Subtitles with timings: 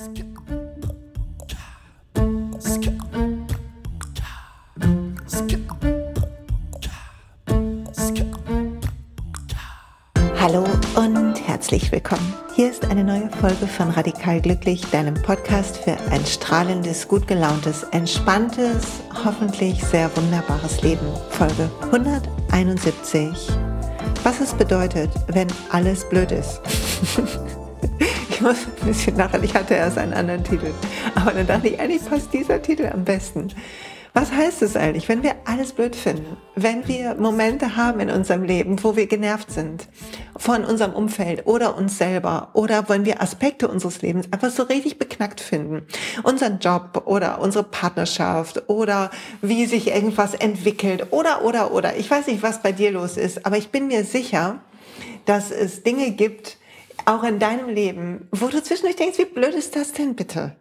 [0.00, 0.08] Hallo
[10.96, 12.32] und herzlich willkommen.
[12.56, 17.82] Hier ist eine neue Folge von Radikal Glücklich, deinem Podcast für ein strahlendes, gut gelauntes,
[17.90, 21.06] entspanntes, hoffentlich sehr wunderbares Leben.
[21.28, 23.50] Folge 171.
[24.22, 26.62] Was es bedeutet, wenn alles blöd ist.
[28.40, 30.72] ich muss ein bisschen lachen, ich hatte erst einen anderen Titel.
[31.14, 33.48] Aber dann dachte ich, eigentlich passt dieser Titel am besten.
[34.12, 36.36] Was heißt es eigentlich, wenn wir alles blöd finden?
[36.56, 39.86] Wenn wir Momente haben in unserem Leben, wo wir genervt sind
[40.36, 44.98] von unserem Umfeld oder uns selber oder wenn wir Aspekte unseres Lebens einfach so richtig
[44.98, 45.86] beknackt finden.
[46.24, 49.10] Unseren Job oder unsere Partnerschaft oder
[49.42, 51.96] wie sich irgendwas entwickelt oder, oder, oder.
[51.96, 54.60] Ich weiß nicht, was bei dir los ist, aber ich bin mir sicher,
[55.24, 56.56] dass es Dinge gibt,
[57.06, 60.56] auch in deinem Leben, wo du zwischendurch denkst, wie blöd ist das denn bitte?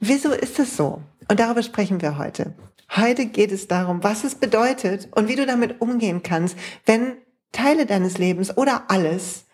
[0.00, 1.02] Wieso ist es so?
[1.28, 2.54] Und darüber sprechen wir heute.
[2.94, 7.16] Heute geht es darum, was es bedeutet und wie du damit umgehen kannst, wenn
[7.52, 9.46] Teile deines Lebens oder alles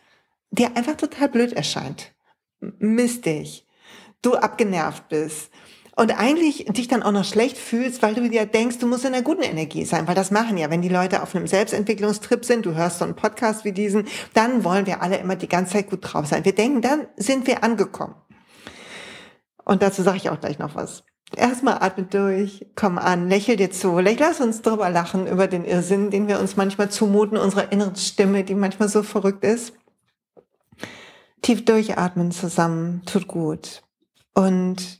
[0.50, 2.12] dir einfach total blöd erscheint,
[2.60, 3.66] mistig,
[4.22, 5.50] du abgenervt bist
[6.00, 9.12] und eigentlich dich dann auch noch schlecht fühlst, weil du dir denkst, du musst in
[9.12, 12.64] einer guten Energie sein, weil das machen ja, wenn die Leute auf einem Selbstentwicklungstrip sind,
[12.64, 15.90] du hörst so einen Podcast wie diesen, dann wollen wir alle immer die ganze Zeit
[15.90, 16.46] gut drauf sein.
[16.46, 18.14] Wir denken, dann sind wir angekommen.
[19.62, 21.04] Und dazu sage ich auch gleich noch was.
[21.36, 23.98] Erstmal atme durch, komm an, lächel dir zu.
[23.98, 28.42] Lass uns drüber lachen über den Irrsinn, den wir uns manchmal zumuten, unserer inneren Stimme,
[28.42, 29.74] die manchmal so verrückt ist.
[31.42, 33.82] Tief durchatmen zusammen, tut gut.
[34.32, 34.99] Und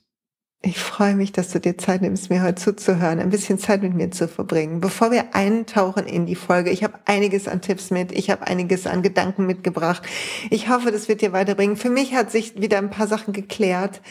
[0.63, 3.95] ich freue mich, dass du dir Zeit nimmst, mir heute zuzuhören, ein bisschen Zeit mit
[3.95, 4.81] mir zu verbringen.
[4.81, 8.87] Bevor wir eintauchen in die Folge, ich habe einiges an Tipps mit, ich habe einiges
[8.87, 10.03] an Gedanken mitgebracht.
[10.51, 11.77] Ich hoffe, das wird dir weiterbringen.
[11.77, 14.03] Für mich hat sich wieder ein paar Sachen geklärt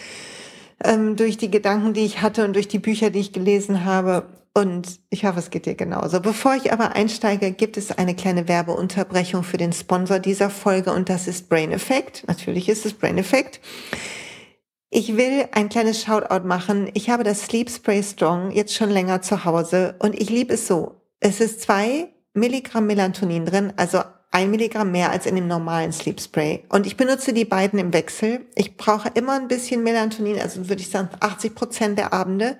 [0.83, 4.25] ähm, durch die Gedanken, die ich hatte und durch die Bücher, die ich gelesen habe.
[4.55, 6.19] Und ich hoffe, es geht dir genauso.
[6.19, 11.09] Bevor ich aber einsteige, gibt es eine kleine Werbeunterbrechung für den Sponsor dieser Folge und
[11.09, 12.27] das ist Brain Effect.
[12.27, 13.59] Natürlich ist es Brain Effect.
[14.91, 16.89] Ich will ein kleines Shoutout machen.
[16.95, 20.65] Ich habe das Sleep Spray Strong jetzt schon länger zu Hause und ich liebe es
[20.65, 20.95] so.
[21.19, 24.01] Es ist zwei Milligramm Melatonin drin, also
[24.31, 26.63] ein Milligramm mehr als in dem normalen Sleep Spray.
[26.69, 28.47] Und ich benutze die beiden im Wechsel.
[28.55, 32.57] Ich brauche immer ein bisschen Melatonin, also würde ich sagen 80 Prozent der Abende,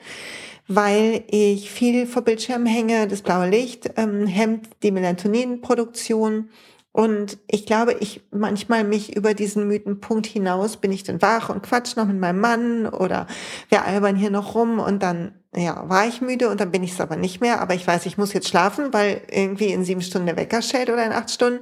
[0.68, 3.08] weil ich viel vor Bildschirmen hänge.
[3.08, 6.50] Das blaue Licht ähm, hemmt die Melatoninproduktion.
[6.92, 11.62] Und ich glaube, ich manchmal mich über diesen Mythenpunkt hinaus bin ich dann wach und
[11.62, 13.28] quatsch noch mit meinem Mann oder
[13.70, 16.92] wir albern hier noch rum und dann ja, war ich müde und dann bin ich
[16.92, 17.62] es aber nicht mehr.
[17.62, 20.90] Aber ich weiß, ich muss jetzt schlafen, weil irgendwie in sieben Stunden der Wecker schält
[20.90, 21.62] oder in acht Stunden.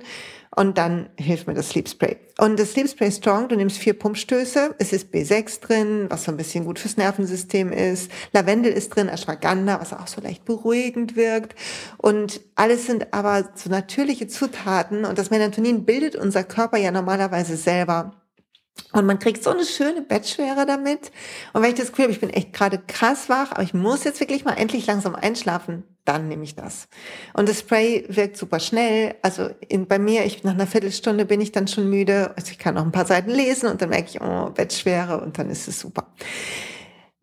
[0.56, 2.18] Und dann hilft mir das Sleep Spray.
[2.40, 4.76] Und das Sleep Spray Strong, du nimmst vier Pumpstöße.
[4.80, 8.12] Es ist B6 drin, was so ein bisschen gut fürs Nervensystem ist.
[8.32, 11.56] Lavendel ist drin, Ashwagandha, was auch so leicht beruhigend wirkt.
[11.98, 15.06] Und alles sind aber so natürliche Zutaten.
[15.06, 18.14] Und das Melatonin bildet unser Körper ja normalerweise selber.
[18.94, 21.12] Und man kriegt so eine schöne Bettschwere damit.
[21.54, 24.04] Und wenn ich das Gefühl habe, ich bin echt gerade krass wach, aber ich muss
[24.04, 26.88] jetzt wirklich mal endlich langsam einschlafen, dann nehme ich das.
[27.34, 29.16] Und das Spray wirkt super schnell.
[29.22, 32.32] Also in, bei mir, ich, nach einer Viertelstunde bin ich dann schon müde.
[32.36, 35.38] Also ich kann noch ein paar Seiten lesen und dann merke ich, oh, Bettschwere und
[35.38, 36.14] dann ist es super.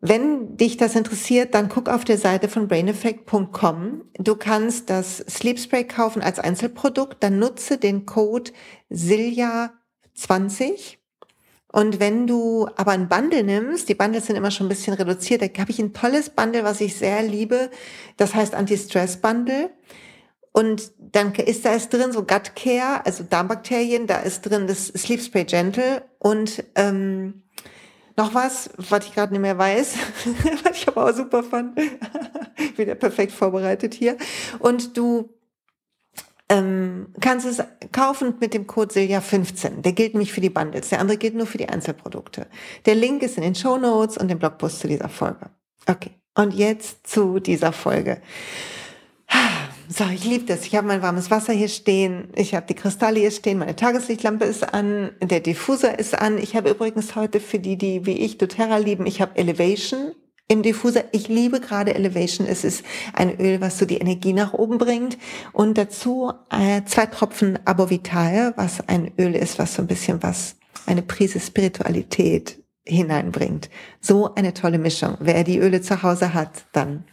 [0.01, 4.03] Wenn dich das interessiert, dann guck auf der Seite von braineffect.com.
[4.19, 7.23] Du kannst das Sleep Spray kaufen als Einzelprodukt.
[7.23, 8.51] Dann nutze den Code
[8.91, 10.97] SILJA20
[11.75, 15.41] und wenn du aber ein Bundle nimmst, die Bundles sind immer schon ein bisschen reduziert,
[15.41, 17.69] da habe ich ein tolles Bundle, was ich sehr liebe.
[18.15, 19.71] Das heißt Anti-Stress-Bundle.
[20.53, 24.87] Und dann ist da ist drin so Gut Care, also Darmbakterien, da ist drin das
[24.87, 27.43] Sleep Spray Gentle und ähm,
[28.15, 29.95] noch was, was ich gerade nicht mehr weiß,
[30.63, 31.77] was ich aber auch super fand.
[32.77, 34.15] Wieder perfekt vorbereitet hier.
[34.59, 35.34] Und du
[36.49, 39.81] ähm, kannst es kaufen mit dem Code Silja15.
[39.81, 42.47] Der gilt nämlich für die Bundles, der andere gilt nur für die Einzelprodukte.
[42.85, 45.49] Der Link ist in den Show Notes und dem Blogpost zu dieser Folge.
[45.87, 48.21] Okay, und jetzt zu dieser Folge.
[49.87, 50.65] So, ich liebe das.
[50.65, 52.29] Ich habe mein warmes Wasser hier stehen.
[52.35, 53.59] Ich habe die Kristalle hier stehen.
[53.59, 55.11] Meine Tageslichtlampe ist an.
[55.21, 56.39] Der Diffuser ist an.
[56.39, 60.13] Ich habe übrigens heute für die, die wie ich doTERRA lieben, ich habe Elevation
[60.47, 61.05] im Diffuser.
[61.11, 62.47] Ich liebe gerade Elevation.
[62.47, 62.83] Es ist
[63.13, 65.17] ein Öl, was so die Energie nach oben bringt.
[65.53, 70.57] Und dazu äh, zwei Tropfen Abovital, was ein Öl ist, was so ein bisschen was,
[70.85, 73.69] eine Prise Spiritualität hineinbringt.
[73.99, 75.17] So eine tolle Mischung.
[75.19, 77.03] Wer die Öle zu Hause hat, dann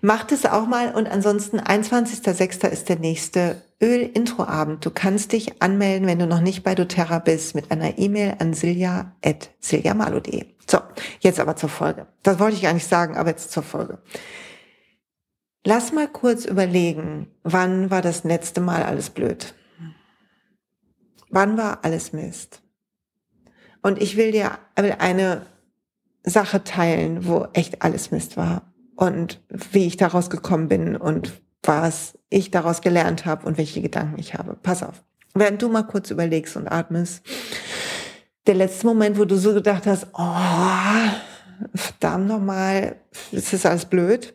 [0.00, 0.94] macht es auch mal.
[0.94, 2.68] Und ansonsten 21.06.
[2.68, 4.84] ist der nächste Öl-Intro-Abend.
[4.84, 8.54] Du kannst dich anmelden, wenn du noch nicht bei doTERRA bist, mit einer E-Mail an
[8.54, 10.46] silja.siljamalo.de.
[10.68, 10.78] So,
[11.20, 12.06] jetzt aber zur Folge.
[12.22, 13.98] Das wollte ich gar nicht sagen, aber jetzt zur Folge.
[15.64, 19.54] Lass mal kurz überlegen, wann war das letzte Mal alles blöd?
[21.28, 22.62] Wann war alles Mist?
[23.86, 25.42] Und ich will dir eine
[26.24, 28.62] Sache teilen, wo echt alles Mist war
[28.96, 34.18] und wie ich daraus gekommen bin und was ich daraus gelernt habe und welche Gedanken
[34.18, 34.56] ich habe.
[34.60, 35.04] Pass auf.
[35.34, 37.24] Während du mal kurz überlegst und atmest,
[38.48, 41.08] der letzte Moment, wo du so gedacht hast, oh,
[41.76, 42.96] verdammt nochmal,
[43.30, 44.34] ist das alles blöd?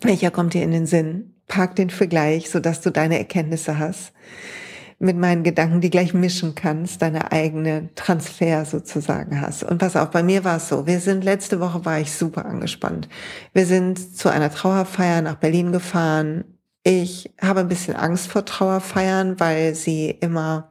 [0.00, 1.36] Welcher kommt dir in den Sinn?
[1.46, 4.12] Park den Vergleich, sodass du deine Erkenntnisse hast
[5.02, 9.64] mit meinen Gedanken, die gleich mischen kannst, deine eigene Transfer sozusagen hast.
[9.64, 12.46] Und pass auf, bei mir war es so, wir sind, letzte Woche war ich super
[12.46, 13.08] angespannt.
[13.52, 16.44] Wir sind zu einer Trauerfeier nach Berlin gefahren.
[16.84, 20.70] Ich habe ein bisschen Angst vor Trauerfeiern, weil sie immer,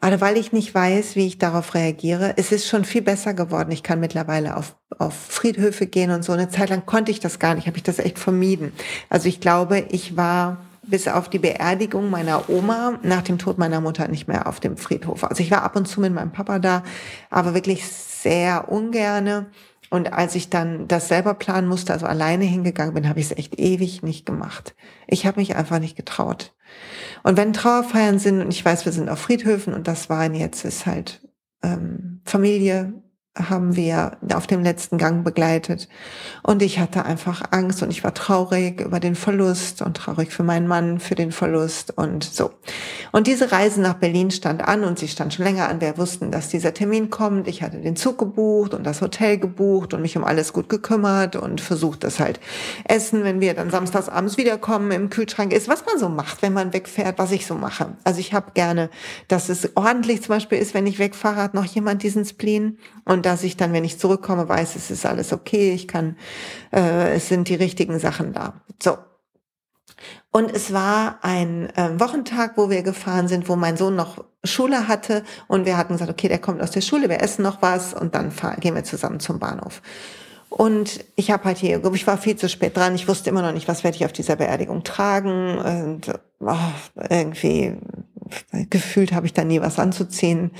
[0.00, 2.34] also weil ich nicht weiß, wie ich darauf reagiere.
[2.38, 3.70] Es ist schon viel besser geworden.
[3.70, 6.32] Ich kann mittlerweile auf, auf Friedhöfe gehen und so.
[6.32, 8.72] Eine Zeit lang konnte ich das gar nicht, habe ich das echt vermieden.
[9.08, 10.58] Also ich glaube, ich war
[10.90, 14.76] bis auf die Beerdigung meiner Oma nach dem Tod meiner Mutter nicht mehr auf dem
[14.76, 15.24] Friedhof.
[15.24, 16.82] Also ich war ab und zu mit meinem Papa da,
[17.30, 19.46] aber wirklich sehr ungerne.
[19.90, 23.36] Und als ich dann das selber planen musste, also alleine hingegangen bin, habe ich es
[23.36, 24.76] echt ewig nicht gemacht.
[25.08, 26.54] Ich habe mich einfach nicht getraut.
[27.24, 30.64] Und wenn Trauerfeiern sind, und ich weiß, wir sind auf Friedhöfen und das waren jetzt,
[30.64, 31.26] ist halt
[31.62, 32.92] ähm, Familie,
[33.38, 35.88] haben wir auf dem letzten Gang begleitet.
[36.42, 40.42] Und ich hatte einfach Angst und ich war traurig über den Verlust und traurig für
[40.42, 42.50] meinen Mann für den Verlust und so.
[43.12, 45.80] Und diese Reise nach Berlin stand an und sie stand schon länger an.
[45.80, 47.46] Wir wussten, dass dieser Termin kommt.
[47.46, 51.36] Ich hatte den Zug gebucht und das Hotel gebucht und mich um alles gut gekümmert
[51.36, 52.40] und versucht, das halt
[52.84, 56.52] Essen, wenn wir dann samstags abends wiederkommen, im Kühlschrank ist, was man so macht, wenn
[56.52, 57.92] man wegfährt, was ich so mache.
[58.02, 58.90] Also ich habe gerne,
[59.28, 63.19] dass es ordentlich zum Beispiel ist, wenn ich wegfahre, hat noch jemand diesen Spleen und
[63.22, 66.16] dass ich dann, wenn ich zurückkomme, weiß, es ist alles okay, ich kann,
[66.72, 68.54] äh, es sind die richtigen Sachen da.
[68.82, 68.98] So.
[70.32, 74.88] Und es war ein äh, Wochentag, wo wir gefahren sind, wo mein Sohn noch Schule
[74.88, 77.92] hatte und wir hatten gesagt, okay, der kommt aus der Schule, wir essen noch was
[77.92, 79.82] und dann fahren, gehen wir zusammen zum Bahnhof.
[80.48, 83.52] Und ich habe halt hier, ich war viel zu spät dran, ich wusste immer noch
[83.52, 86.56] nicht, was werde ich auf dieser Beerdigung tragen und oh,
[87.08, 87.76] irgendwie
[88.70, 90.50] gefühlt habe ich da nie was anzuziehen.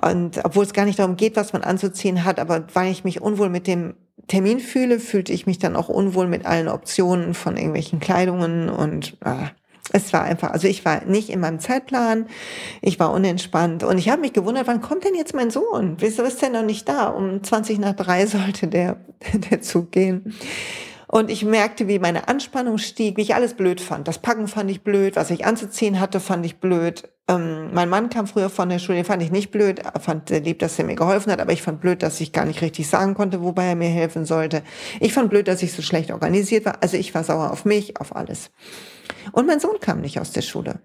[0.00, 3.20] Und obwohl es gar nicht darum geht, was man anzuziehen hat, aber weil ich mich
[3.20, 3.94] unwohl mit dem
[4.26, 9.16] Termin fühle, fühlte ich mich dann auch unwohl mit allen Optionen von irgendwelchen Kleidungen und
[9.24, 9.50] ah,
[9.92, 12.26] es war einfach, also ich war nicht in meinem Zeitplan,
[12.82, 15.96] ich war unentspannt und ich habe mich gewundert, wann kommt denn jetzt mein Sohn?
[15.98, 17.08] Wieso ist der noch nicht da?
[17.08, 18.98] Um 20 nach drei sollte der,
[19.50, 20.34] der Zug gehen.
[21.10, 24.06] Und ich merkte, wie meine Anspannung stieg, wie ich alles blöd fand.
[24.06, 27.08] Das Packen fand ich blöd, was ich anzuziehen hatte, fand ich blöd.
[27.28, 30.40] Ähm, mein Mann kam früher von der Schule, den fand ich nicht blöd, fand sehr
[30.40, 32.88] lieb, dass er mir geholfen hat, aber ich fand blöd, dass ich gar nicht richtig
[32.88, 34.62] sagen konnte, wobei er mir helfen sollte.
[35.00, 36.82] Ich fand blöd, dass ich so schlecht organisiert war.
[36.82, 38.50] Also ich war sauer auf mich, auf alles.
[39.32, 40.80] Und mein Sohn kam nicht aus der Schule.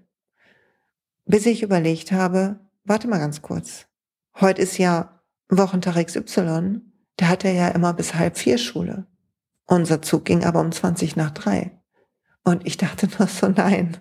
[1.25, 3.87] Bis ich überlegt habe, warte mal ganz kurz.
[4.39, 6.79] Heute ist ja Wochentag XY.
[7.17, 9.05] Da hat er ja immer bis halb vier Schule.
[9.65, 11.80] Unser Zug ging aber um 20 nach drei.
[12.44, 13.98] Und ich dachte nur so, nein.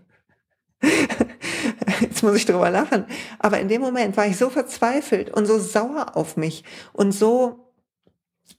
[2.01, 3.07] Jetzt muss ich drüber lachen.
[3.39, 7.73] Aber in dem Moment war ich so verzweifelt und so sauer auf mich und so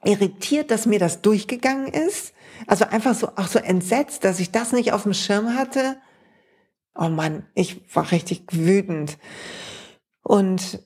[0.03, 2.33] irritiert, dass mir das durchgegangen ist.
[2.67, 5.97] Also einfach so, auch so entsetzt, dass ich das nicht auf dem Schirm hatte.
[6.95, 9.17] Oh Mann, ich war richtig wütend.
[10.21, 10.79] Und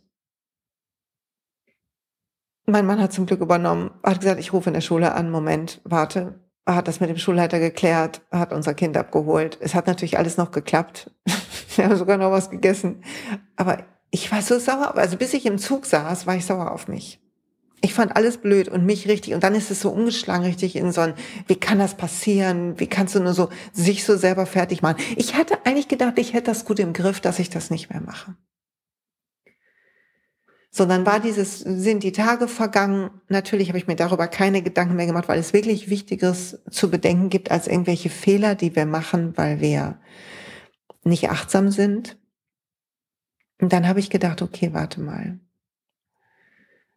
[2.67, 5.81] mein Mann hat zum Glück übernommen, hat gesagt, ich rufe in der Schule an, Moment,
[5.83, 6.39] warte.
[6.65, 9.57] Er hat das mit dem Schulleiter geklärt, hat unser Kind abgeholt.
[9.61, 11.09] Es hat natürlich alles noch geklappt.
[11.75, 13.03] Wir haben sogar noch was gegessen.
[13.55, 14.97] Aber ich war so sauer.
[14.97, 17.21] Also bis ich im Zug saß, war ich sauer auf mich.
[17.79, 19.33] Ich fand alles blöd und mich richtig.
[19.33, 21.13] Und dann ist es so umgeschlagen richtig in so ein,
[21.47, 22.77] wie kann das passieren?
[22.77, 24.97] Wie kannst du nur so sich so selber fertig machen?
[25.15, 28.01] Ich hatte eigentlich gedacht, ich hätte das gut im Griff, dass ich das nicht mehr
[28.01, 28.35] mache
[30.69, 33.09] sondern war dieses, sind die Tage vergangen.
[33.29, 37.29] Natürlich habe ich mir darüber keine Gedanken mehr gemacht, weil es wirklich Wichtiges zu bedenken
[37.29, 39.99] gibt als irgendwelche Fehler, die wir machen, weil wir
[41.03, 42.17] nicht achtsam sind.
[43.59, 45.39] Und dann habe ich gedacht, okay, warte mal.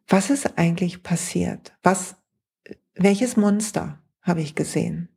[0.07, 1.73] Was ist eigentlich passiert?
[1.81, 2.15] Was,
[2.95, 5.09] welches Monster habe ich gesehen?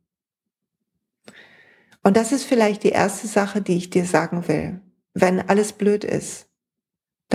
[2.01, 4.79] Und das ist vielleicht die erste Sache, die ich dir sagen will.
[5.13, 6.44] Wenn alles blöd ist,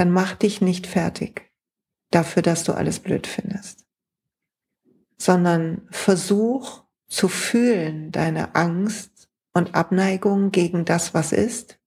[0.00, 1.52] dann mach dich nicht fertig
[2.10, 3.84] dafür, dass du alles blöd findest,
[5.18, 11.78] sondern versuch zu fühlen deine Angst und Abneigung gegen das, was ist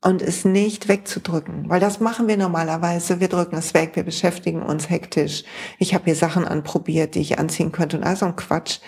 [0.00, 3.18] und es nicht wegzudrücken, weil das machen wir normalerweise.
[3.18, 5.42] Wir drücken es weg, wir beschäftigen uns hektisch.
[5.80, 8.78] Ich habe hier Sachen anprobiert, die ich anziehen könnte und all so ein Quatsch.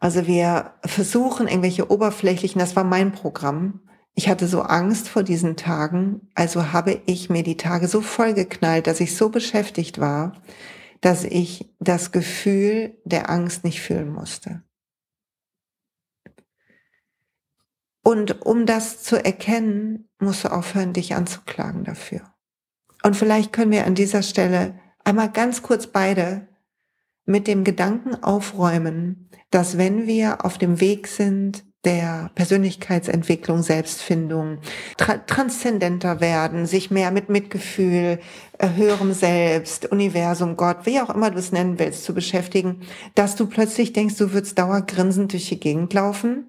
[0.00, 3.82] Also wir versuchen irgendwelche oberflächlichen, das war mein Programm.
[4.14, 8.86] Ich hatte so Angst vor diesen Tagen, also habe ich mir die Tage so vollgeknallt,
[8.86, 10.42] dass ich so beschäftigt war,
[11.00, 14.62] dass ich das Gefühl der Angst nicht fühlen musste.
[18.04, 22.22] Und um das zu erkennen, musst du aufhören, dich anzuklagen dafür.
[23.02, 26.48] Und vielleicht können wir an dieser Stelle einmal ganz kurz beide
[27.24, 34.58] mit dem Gedanken aufräumen, dass wenn wir auf dem Weg sind, der Persönlichkeitsentwicklung, Selbstfindung,
[34.96, 38.20] tra transzendenter werden, sich mehr mit Mitgefühl,
[38.58, 42.82] äh, höherem Selbst, Universum, Gott, wie auch immer du es nennen willst, zu beschäftigen,
[43.14, 46.46] dass du plötzlich denkst, du würdest dauergrinsend durch die Gegend laufen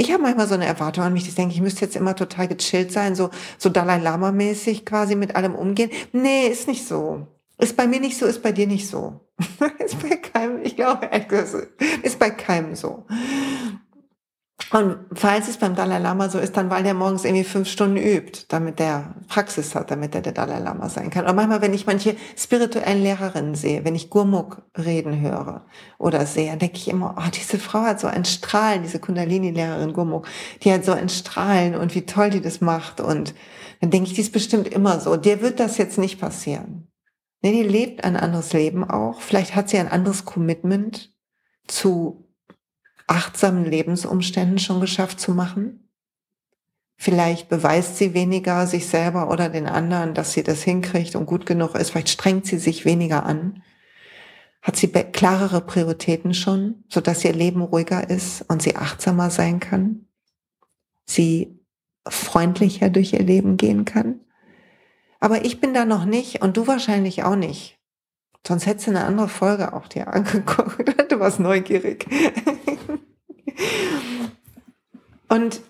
[0.00, 2.46] ich habe manchmal so eine Erwartung an mich, ich denke, ich müsste jetzt immer total
[2.46, 5.90] gechillt sein, so, so Dalai Lama-mäßig quasi mit allem umgehen.
[6.12, 7.26] Nee, ist nicht so.
[7.58, 9.20] Ist bei mir nicht so, ist bei dir nicht so.
[9.84, 11.10] ist bei keinem, ich glaube,
[12.02, 13.06] ist bei keinem so.
[14.70, 17.96] Und falls es beim Dalai Lama so ist, dann weil der morgens irgendwie fünf Stunden
[17.96, 21.26] übt, damit der Praxis hat, damit er der Dalai Lama sein kann.
[21.26, 25.64] Und manchmal, wenn ich manche spirituellen Lehrerinnen sehe, wenn ich Gurmuk reden höre
[25.96, 30.26] oder sehe, denke ich immer, oh, diese Frau hat so ein Strahlen, diese Kundalini-Lehrerin Gurmuk,
[30.62, 33.00] die hat so ein Strahlen und wie toll die das macht.
[33.00, 33.34] Und
[33.80, 35.16] dann denke ich, die ist bestimmt immer so.
[35.16, 36.88] Der wird das jetzt nicht passieren.
[37.40, 39.20] Nee, die lebt ein anderes Leben auch.
[39.20, 41.14] Vielleicht hat sie ein anderes Commitment
[41.66, 42.27] zu
[43.08, 45.88] achtsamen Lebensumständen schon geschafft zu machen?
[47.00, 51.46] Vielleicht beweist sie weniger sich selber oder den anderen, dass sie das hinkriegt und gut
[51.46, 51.90] genug ist.
[51.90, 53.62] Vielleicht strengt sie sich weniger an.
[54.62, 60.06] Hat sie klarere Prioritäten schon, sodass ihr Leben ruhiger ist und sie achtsamer sein kann?
[61.06, 61.60] Sie
[62.06, 64.20] freundlicher durch ihr Leben gehen kann?
[65.20, 67.77] Aber ich bin da noch nicht und du wahrscheinlich auch nicht.
[68.48, 70.94] Sonst hättest du eine andere Folge auch dir angeguckt.
[71.10, 72.06] Du warst neugierig.
[75.28, 75.60] Und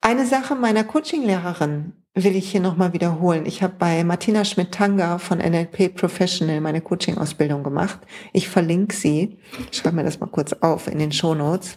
[0.00, 3.44] eine Sache meiner Coachinglehrerin will ich hier nochmal wiederholen.
[3.44, 8.00] Ich habe bei Martina Schmidt-Tanga von NLP Professional meine Coaching-Ausbildung gemacht.
[8.32, 9.36] Ich verlinke sie.
[9.70, 11.76] Ich schreibe mir das mal kurz auf in den Show Notes.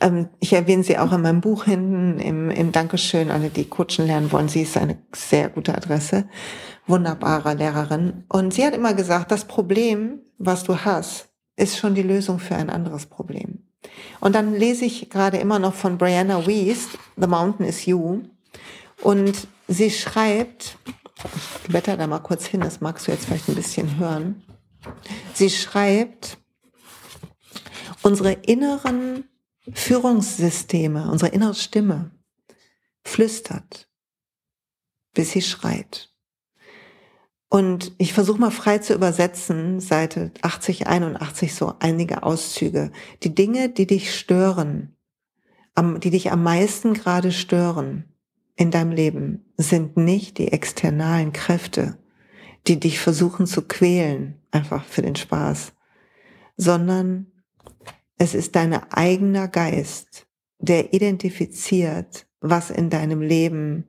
[0.00, 3.30] Ähm, ich erwähne sie auch in meinem Buch hinten im, im Dankeschön.
[3.30, 6.28] Alle, die Coachen lernen wollen, sie ist eine sehr gute Adresse.
[6.86, 8.24] Wunderbare Lehrerin.
[8.28, 12.56] Und sie hat immer gesagt, das Problem, was du hast, ist schon die Lösung für
[12.56, 13.66] ein anderes Problem.
[14.20, 18.22] Und dann lese ich gerade immer noch von Brianna Weiss, The Mountain is You.
[19.02, 20.76] Und sie schreibt,
[21.64, 24.42] ich blätter da mal kurz hin, das magst du jetzt vielleicht ein bisschen hören.
[25.34, 26.38] Sie schreibt,
[28.02, 29.24] unsere inneren
[29.72, 32.12] Führungssysteme, unsere innere Stimme
[33.04, 33.88] flüstert,
[35.14, 36.10] bis sie schreit.
[37.48, 42.92] Und ich versuche mal frei zu übersetzen, Seite 80, 81, so einige Auszüge.
[43.24, 44.96] Die Dinge, die dich stören,
[45.98, 48.04] die dich am meisten gerade stören
[48.54, 51.98] in deinem Leben, sind nicht die externalen Kräfte,
[52.68, 55.72] die dich versuchen zu quälen, einfach für den Spaß,
[56.56, 57.32] sondern
[58.20, 60.26] es ist dein eigener Geist,
[60.58, 63.88] der identifiziert, was in deinem Leben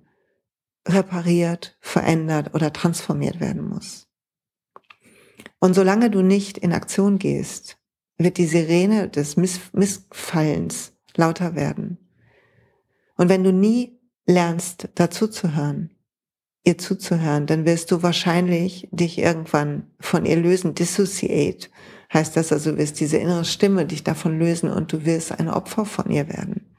[0.87, 4.07] repariert, verändert oder transformiert werden muss.
[5.59, 7.77] Und solange du nicht in Aktion gehst,
[8.17, 11.97] wird die Sirene des Miss Missfallens lauter werden.
[13.17, 15.93] Und wenn du nie lernst, dazu zu hören,
[16.63, 20.73] ihr zuzuhören, dann wirst du wahrscheinlich dich irgendwann von ihr lösen.
[20.73, 21.69] Dissociate
[22.13, 25.49] heißt das also, du wirst diese innere Stimme dich davon lösen und du wirst ein
[25.49, 26.71] Opfer von ihr werden.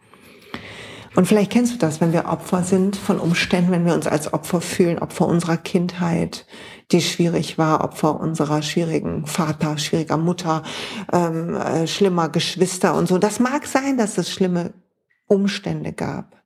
[1.15, 4.33] Und vielleicht kennst du das, wenn wir Opfer sind von Umständen, wenn wir uns als
[4.33, 6.47] Opfer fühlen, Opfer unserer Kindheit,
[6.91, 10.63] die schwierig war, Opfer unserer schwierigen Vater, schwieriger Mutter,
[11.13, 13.19] ähm, äh, schlimmer Geschwister und so.
[13.19, 14.73] Das mag sein, dass es schlimme
[15.27, 16.43] Umstände gab.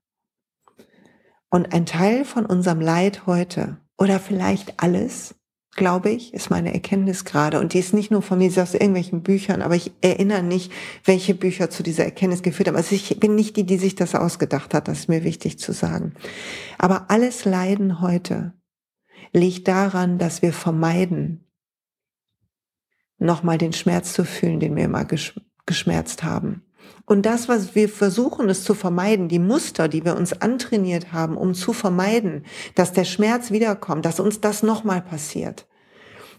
[1.49, 5.37] Und ein Teil von unserem Leid heute oder vielleicht alles
[5.77, 7.61] glaube ich, ist meine Erkenntnis gerade.
[7.61, 10.43] Und die ist nicht nur von mir, sie ist aus irgendwelchen Büchern, aber ich erinnere
[10.43, 10.73] nicht,
[11.05, 12.77] welche Bücher zu dieser Erkenntnis geführt haben.
[12.77, 15.73] Also ich bin nicht die, die sich das ausgedacht hat, das ist mir wichtig zu
[15.73, 16.15] sagen.
[16.79, 18.55] Aber alles Leiden heute
[19.33, 21.45] liegt daran, dass wir vermeiden,
[23.19, 25.07] nochmal den Schmerz zu fühlen, den wir immer
[25.65, 26.66] geschmerzt haben.
[27.07, 31.37] Und das, was wir versuchen, es zu vermeiden, die Muster, die wir uns antrainiert haben,
[31.37, 32.45] um zu vermeiden,
[32.75, 35.69] dass der Schmerz wiederkommt, dass uns das nochmal passiert,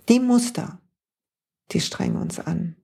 [0.10, 0.82] die Muster,
[1.72, 2.76] die strengen uns an.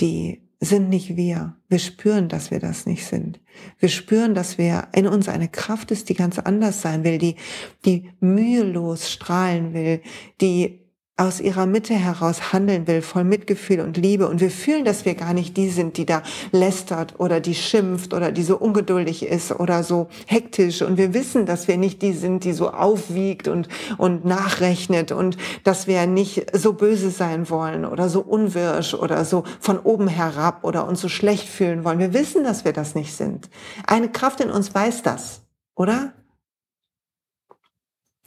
[0.00, 1.56] Die sind nicht wir.
[1.68, 3.40] Wir spüren, dass wir das nicht sind.
[3.78, 7.36] Wir spüren, dass wir in uns eine Kraft ist, die ganz anders sein will, die,
[7.84, 10.00] die mühelos strahlen will,
[10.40, 10.83] die
[11.16, 14.28] aus ihrer Mitte heraus handeln will, voll Mitgefühl und Liebe.
[14.28, 18.12] Und wir fühlen, dass wir gar nicht die sind, die da lästert oder die schimpft
[18.12, 20.82] oder die so ungeduldig ist oder so hektisch.
[20.82, 25.36] Und wir wissen, dass wir nicht die sind, die so aufwiegt und, und nachrechnet und
[25.62, 30.64] dass wir nicht so böse sein wollen oder so unwirsch oder so von oben herab
[30.64, 32.00] oder uns so schlecht fühlen wollen.
[32.00, 33.50] Wir wissen, dass wir das nicht sind.
[33.86, 35.42] Eine Kraft in uns weiß das,
[35.76, 36.12] oder?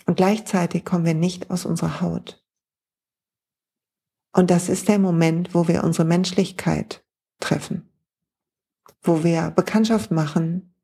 [0.05, 2.46] Und gleichzeitig kommen wir nicht aus unserer Haut.
[4.37, 7.03] Und das ist der Moment, wo wir unsere Menschlichkeit
[7.39, 7.89] treffen,
[9.01, 10.75] wo wir Bekanntschaft machen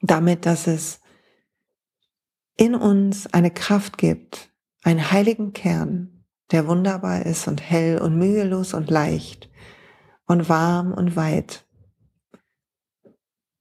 [0.00, 1.00] damit, dass es
[2.56, 8.74] in uns eine Kraft gibt, einen heiligen Kern, der wunderbar ist und hell und mühelos
[8.74, 9.48] und leicht
[10.26, 11.68] und warm und weit.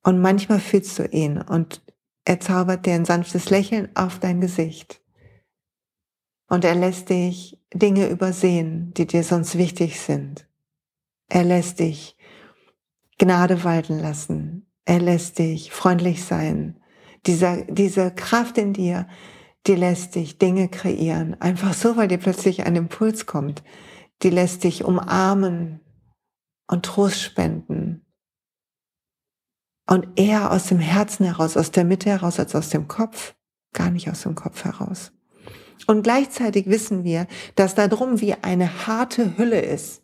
[0.01, 1.83] Und manchmal fühlst du ihn und
[2.25, 4.99] er zaubert dir ein sanftes Lächeln auf dein Gesicht.
[6.47, 10.47] Und er lässt dich Dinge übersehen, die dir sonst wichtig sind.
[11.29, 12.15] Er lässt dich
[13.17, 14.71] Gnade walten lassen.
[14.85, 16.81] Er lässt dich freundlich sein.
[17.25, 19.07] Dieser, diese Kraft in dir,
[19.67, 21.39] die lässt dich Dinge kreieren.
[21.41, 23.63] Einfach so, weil dir plötzlich ein Impuls kommt.
[24.21, 25.79] Die lässt dich umarmen
[26.67, 28.05] und Trost spenden.
[29.87, 33.35] Und eher aus dem Herzen heraus, aus der Mitte heraus, als aus dem Kopf.
[33.73, 35.14] Gar nicht aus dem Kopf heraus.
[35.87, 40.01] Und gleichzeitig wissen wir, dass da drum wie eine harte Hülle ist.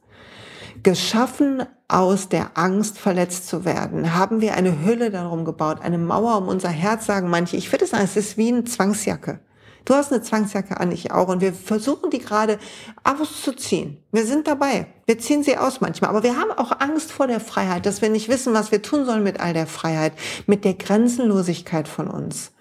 [0.83, 6.37] Geschaffen aus der Angst, verletzt zu werden, haben wir eine Hülle darum gebaut, eine Mauer
[6.37, 7.57] um unser Herz, sagen manche.
[7.57, 9.39] Ich würde sagen, es ist wie eine Zwangsjacke.
[9.83, 11.27] Du hast eine Zwangsjacke an, ich auch.
[11.27, 12.59] Und wir versuchen die gerade
[13.03, 13.97] auszuziehen.
[14.11, 14.87] Wir sind dabei.
[15.05, 16.11] Wir ziehen sie aus manchmal.
[16.11, 19.05] Aber wir haben auch Angst vor der Freiheit, dass wir nicht wissen, was wir tun
[19.05, 20.13] sollen mit all der Freiheit,
[20.45, 22.51] mit der Grenzenlosigkeit von uns.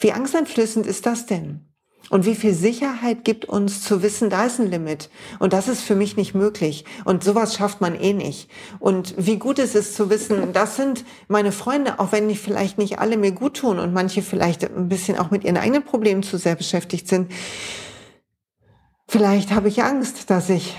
[0.00, 1.67] Wie angsteinflößend ist das denn?
[2.10, 5.10] Und wie viel Sicherheit gibt uns zu wissen, da ist ein Limit.
[5.38, 6.84] Und das ist für mich nicht möglich.
[7.04, 8.50] Und sowas schafft man eh nicht.
[8.78, 12.78] Und wie gut ist es zu wissen, das sind meine Freunde, auch wenn die vielleicht
[12.78, 16.22] nicht alle mir gut tun und manche vielleicht ein bisschen auch mit ihren eigenen Problemen
[16.22, 17.30] zu sehr beschäftigt sind.
[19.06, 20.76] Vielleicht habe ich Angst, dass ich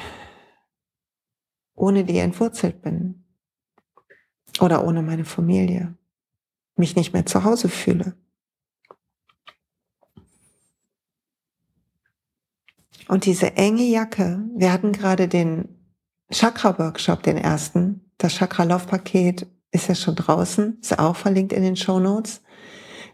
[1.76, 3.24] ohne die entwurzelt bin.
[4.60, 5.96] Oder ohne meine Familie.
[6.76, 8.16] Mich nicht mehr zu Hause fühle.
[13.10, 15.68] Und diese enge Jacke, wir hatten gerade den
[16.32, 18.12] Chakra-Workshop, den ersten.
[18.20, 22.44] Das Chakra-Laufpaket ist ja schon draußen, ist auch verlinkt in den Show Notes.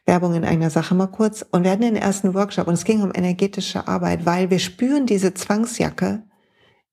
[0.06, 1.46] Werbung in einer Sache mal kurz.
[1.50, 5.06] Und wir hatten den ersten Workshop und es ging um energetische Arbeit, weil wir spüren
[5.06, 6.24] diese Zwangsjacke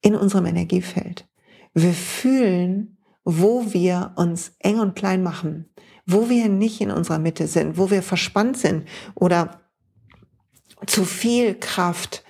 [0.01, 1.29] in unserem Energiefeld.
[1.75, 5.69] Wir fühlen, wo wir uns eng und klein machen,
[6.07, 8.87] wo wir nicht in unserer Mitte sind, wo wir verspannt sind
[9.17, 9.61] oder
[10.87, 12.23] zu viel Kraft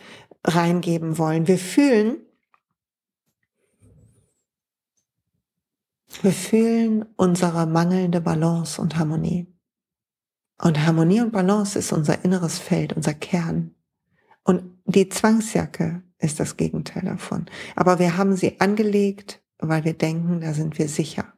[0.44, 1.46] reingeben wollen.
[1.46, 2.18] Wir fühlen,
[6.22, 9.46] wir fühlen unsere mangelnde Balance und Harmonie.
[10.58, 13.74] Und Harmonie und Balance ist unser inneres Feld, unser Kern.
[14.44, 17.46] Und die Zwangsjacke ist das Gegenteil davon.
[17.74, 21.32] Aber wir haben sie angelegt, weil wir denken, da sind wir sicher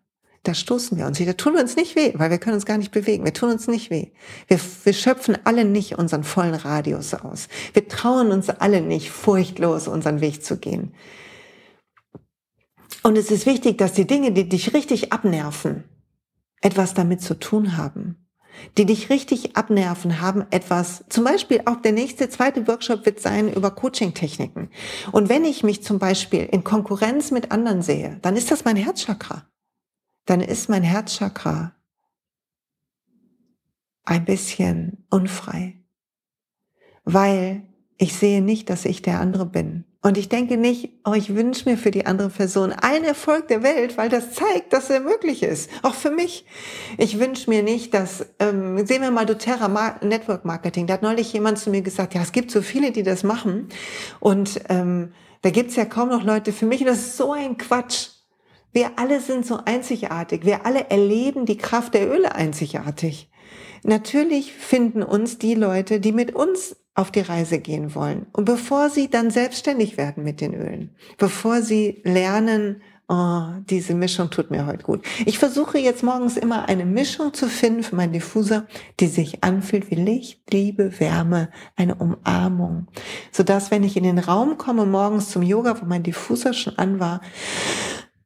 [0.44, 1.18] da stoßen wir uns.
[1.18, 3.24] Da tun wir uns nicht weh, weil wir können uns gar nicht bewegen.
[3.24, 4.08] Wir tun uns nicht weh.
[4.46, 7.48] Wir, wir schöpfen alle nicht unseren vollen Radius aus.
[7.72, 10.94] Wir trauen uns alle nicht, furchtlos unseren Weg zu gehen.
[13.02, 15.84] Und es ist wichtig, dass die Dinge, die dich richtig abnerven,
[16.60, 18.16] etwas damit zu tun haben.
[18.78, 23.52] Die dich richtig abnerven, haben etwas, zum Beispiel auch der nächste, zweite Workshop wird sein
[23.52, 24.68] über Coaching-Techniken.
[25.10, 28.76] Und wenn ich mich zum Beispiel in Konkurrenz mit anderen sehe, dann ist das mein
[28.76, 29.44] Herzchakra
[30.26, 31.72] dann ist mein Herzchakra
[34.04, 35.74] ein bisschen unfrei,
[37.04, 37.62] weil
[37.96, 39.84] ich sehe nicht, dass ich der andere bin.
[40.02, 43.62] Und ich denke nicht, oh, ich wünsche mir für die andere Person allen Erfolg der
[43.62, 45.70] Welt, weil das zeigt, dass er möglich ist.
[45.80, 46.44] Auch für mich.
[46.98, 50.86] Ich wünsche mir nicht, dass, ähm, sehen wir mal doTERRA Network Marketing.
[50.86, 53.70] Da hat neulich jemand zu mir gesagt, ja, es gibt so viele, die das machen.
[54.20, 56.82] Und ähm, da gibt's ja kaum noch Leute für mich.
[56.82, 58.08] Und das ist so ein Quatsch.
[58.74, 60.44] Wir alle sind so einzigartig.
[60.44, 63.30] Wir alle erleben die Kraft der Öle einzigartig.
[63.84, 68.26] Natürlich finden uns die Leute, die mit uns auf die Reise gehen wollen.
[68.32, 74.30] Und bevor sie dann selbstständig werden mit den Ölen, bevor sie lernen, oh, diese Mischung
[74.30, 75.04] tut mir heute gut.
[75.24, 78.66] Ich versuche jetzt morgens immer eine Mischung zu finden für meinen Diffuser,
[78.98, 82.88] die sich anfühlt wie Licht, Liebe, Wärme, eine Umarmung.
[83.30, 86.98] Sodass, wenn ich in den Raum komme morgens zum Yoga, wo mein Diffuser schon an
[86.98, 87.20] war,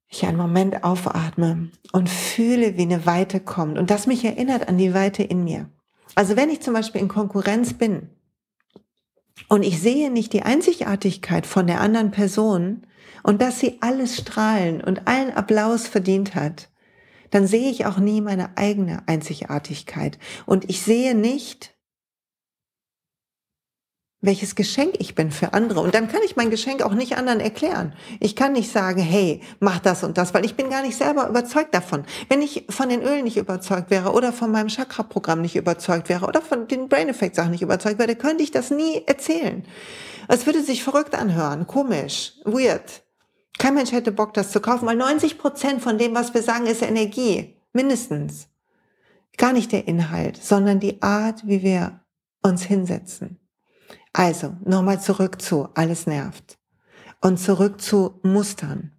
[0.09, 4.79] ich einen Moment aufatme und fühle, wie eine Weite kommt und das mich erinnert an
[4.79, 5.71] die Weite in mir.
[6.15, 8.11] Also wenn ich zum Beispiel in Konkurrenz bin
[9.49, 12.87] und ich sehe nicht die Einzigartigkeit von der anderen Person
[13.23, 16.71] und dass sie alles strahlen und allen Applaus verdient hat,
[17.31, 20.19] dann sehe ich auch nie meine eigene Einzigartigkeit.
[20.47, 21.78] Und ich sehe nicht,
[24.21, 25.81] welches Geschenk ich bin für andere.
[25.81, 27.95] Und dann kann ich mein Geschenk auch nicht anderen erklären.
[28.19, 31.29] Ich kann nicht sagen, hey, mach das und das, weil ich bin gar nicht selber
[31.29, 32.05] überzeugt davon.
[32.29, 36.27] Wenn ich von den Ölen nicht überzeugt wäre oder von meinem Chakra-Programm nicht überzeugt wäre
[36.27, 39.65] oder von den Brain Effect Sachen nicht überzeugt wäre, könnte ich das nie erzählen.
[40.27, 43.05] Es würde sich verrückt anhören, komisch, weird.
[43.59, 46.67] Kein Mensch hätte Bock, das zu kaufen, weil 90 Prozent von dem, was wir sagen,
[46.67, 47.57] ist Energie.
[47.73, 48.49] Mindestens.
[49.37, 52.01] Gar nicht der Inhalt, sondern die Art, wie wir
[52.43, 53.38] uns hinsetzen.
[54.19, 56.59] Also, nochmal zurück zu, alles nervt.
[57.21, 58.91] Und zurück zu Mustern.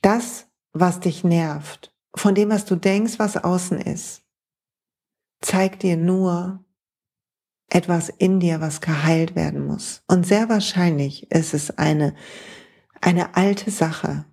[0.00, 4.22] Das, was dich nervt, von dem, was du denkst, was außen ist,
[5.40, 6.64] zeigt dir nur
[7.68, 10.02] etwas in dir, was geheilt werden muss.
[10.06, 12.14] Und sehr wahrscheinlich ist es eine,
[13.00, 14.24] eine alte Sache.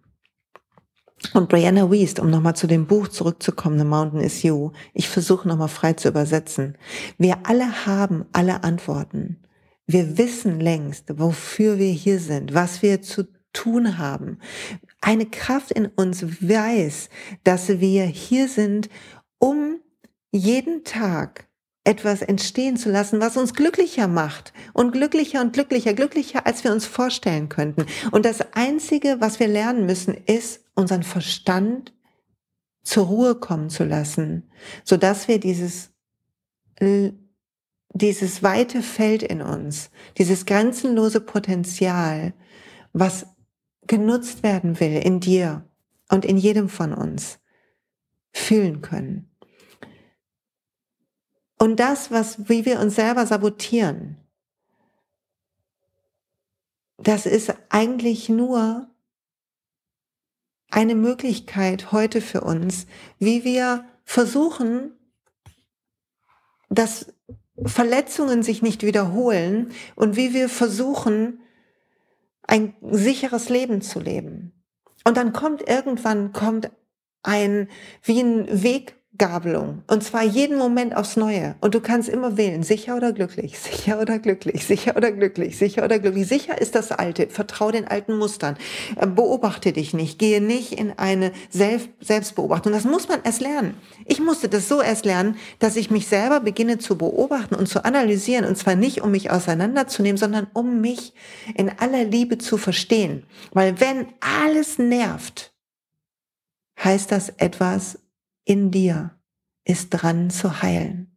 [1.33, 5.47] Und Brianna Wiest, um nochmal zu dem Buch zurückzukommen, The Mountain is You, ich versuche
[5.47, 6.77] nochmal frei zu übersetzen.
[7.17, 9.41] Wir alle haben alle Antworten.
[9.87, 14.39] Wir wissen längst, wofür wir hier sind, was wir zu tun haben.
[15.01, 17.09] Eine Kraft in uns weiß,
[17.43, 18.89] dass wir hier sind,
[19.37, 19.79] um
[20.31, 21.47] jeden Tag
[21.85, 26.71] etwas entstehen zu lassen, was uns glücklicher macht und glücklicher und glücklicher, glücklicher, als wir
[26.71, 27.85] uns vorstellen könnten.
[28.11, 31.93] Und das Einzige, was wir lernen müssen, ist, unseren Verstand
[32.83, 34.49] zur Ruhe kommen zu lassen,
[34.83, 35.91] sodass wir dieses
[37.95, 42.33] dieses weite Feld in uns, dieses grenzenlose Potenzial,
[42.91, 43.25] was
[43.87, 45.65] genutzt werden will in dir
[46.09, 47.39] und in jedem von uns,
[48.33, 49.31] fühlen können.
[51.57, 54.17] Und das, was, wie wir uns selber sabotieren,
[56.97, 58.89] das ist eigentlich nur
[60.69, 62.87] eine Möglichkeit heute für uns,
[63.19, 64.91] wie wir versuchen,
[66.69, 67.13] das
[67.63, 71.41] Verletzungen sich nicht wiederholen und wie wir versuchen,
[72.43, 74.63] ein sicheres Leben zu leben.
[75.03, 76.71] Und dann kommt irgendwann kommt
[77.23, 77.69] ein
[78.03, 79.83] wie ein Weg Gabelung.
[79.87, 81.55] Und zwar jeden Moment aufs Neue.
[81.61, 85.83] Und du kannst immer wählen, sicher oder glücklich, sicher oder glücklich, sicher oder glücklich, sicher
[85.83, 86.27] oder glücklich.
[86.27, 87.27] Sicher ist das Alte.
[87.27, 88.57] Vertrau den alten Mustern.
[88.95, 90.19] Äh, beobachte dich nicht.
[90.19, 92.73] Gehe nicht in eine Selbstbeobachtung.
[92.73, 93.75] Das muss man erst lernen.
[94.05, 97.85] Ich musste das so erst lernen, dass ich mich selber beginne zu beobachten und zu
[97.85, 98.45] analysieren.
[98.45, 101.13] Und zwar nicht, um mich auseinanderzunehmen, sondern um mich
[101.55, 103.23] in aller Liebe zu verstehen.
[103.51, 105.53] Weil wenn alles nervt,
[106.83, 107.99] heißt das etwas
[108.45, 109.11] in dir
[109.65, 111.11] ist dran zu heilen.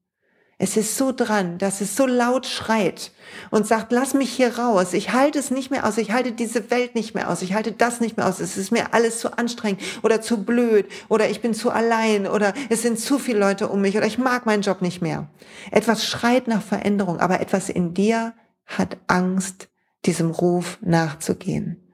[0.60, 3.12] Es ist so dran, dass es so laut schreit
[3.50, 4.92] und sagt, lass mich hier raus.
[4.92, 5.98] Ich halte es nicht mehr aus.
[5.98, 7.42] Ich halte diese Welt nicht mehr aus.
[7.42, 8.40] Ich halte das nicht mehr aus.
[8.40, 12.54] Es ist mir alles zu anstrengend oder zu blöd oder ich bin zu allein oder
[12.70, 15.30] es sind zu viele Leute um mich oder ich mag meinen Job nicht mehr.
[15.70, 18.34] Etwas schreit nach Veränderung, aber etwas in dir
[18.66, 19.68] hat Angst,
[20.06, 21.84] diesem Ruf nachzugehen.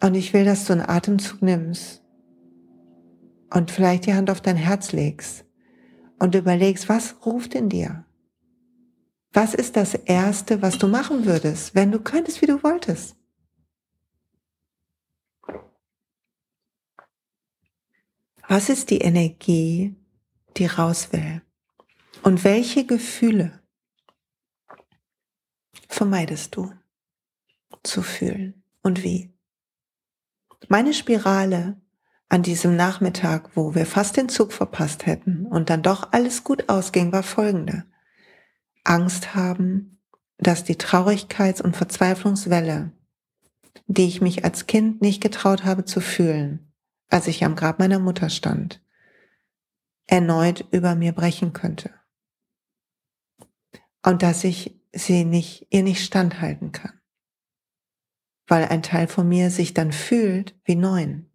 [0.00, 2.02] Und ich will, dass du einen Atemzug nimmst
[3.50, 5.44] und vielleicht die Hand auf dein Herz legst
[6.18, 8.04] und überlegst, was ruft in dir?
[9.32, 13.16] Was ist das Erste, was du machen würdest, wenn du könntest, wie du wolltest?
[18.48, 19.94] Was ist die Energie,
[20.56, 21.42] die raus will?
[22.22, 23.60] Und welche Gefühle
[25.88, 26.72] vermeidest du
[27.82, 29.30] zu fühlen und wie?
[30.68, 31.80] Meine Spirale
[32.28, 36.68] an diesem Nachmittag, wo wir fast den Zug verpasst hätten und dann doch alles gut
[36.68, 37.84] ausging, war folgende.
[38.84, 40.00] Angst haben,
[40.36, 42.92] dass die Traurigkeits- und Verzweiflungswelle,
[43.86, 46.72] die ich mich als Kind nicht getraut habe zu fühlen,
[47.08, 48.82] als ich am Grab meiner Mutter stand,
[50.06, 51.90] erneut über mir brechen könnte.
[54.02, 56.92] Und dass ich sie nicht, ihr nicht standhalten kann.
[58.46, 61.28] Weil ein Teil von mir sich dann fühlt wie neun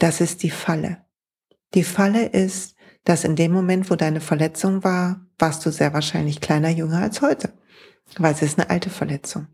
[0.00, 1.04] das ist die Falle.
[1.74, 6.40] Die Falle ist, dass in dem Moment, wo deine Verletzung war, warst du sehr wahrscheinlich
[6.40, 7.52] kleiner, jünger als heute,
[8.18, 9.46] weil es ist eine alte Verletzung.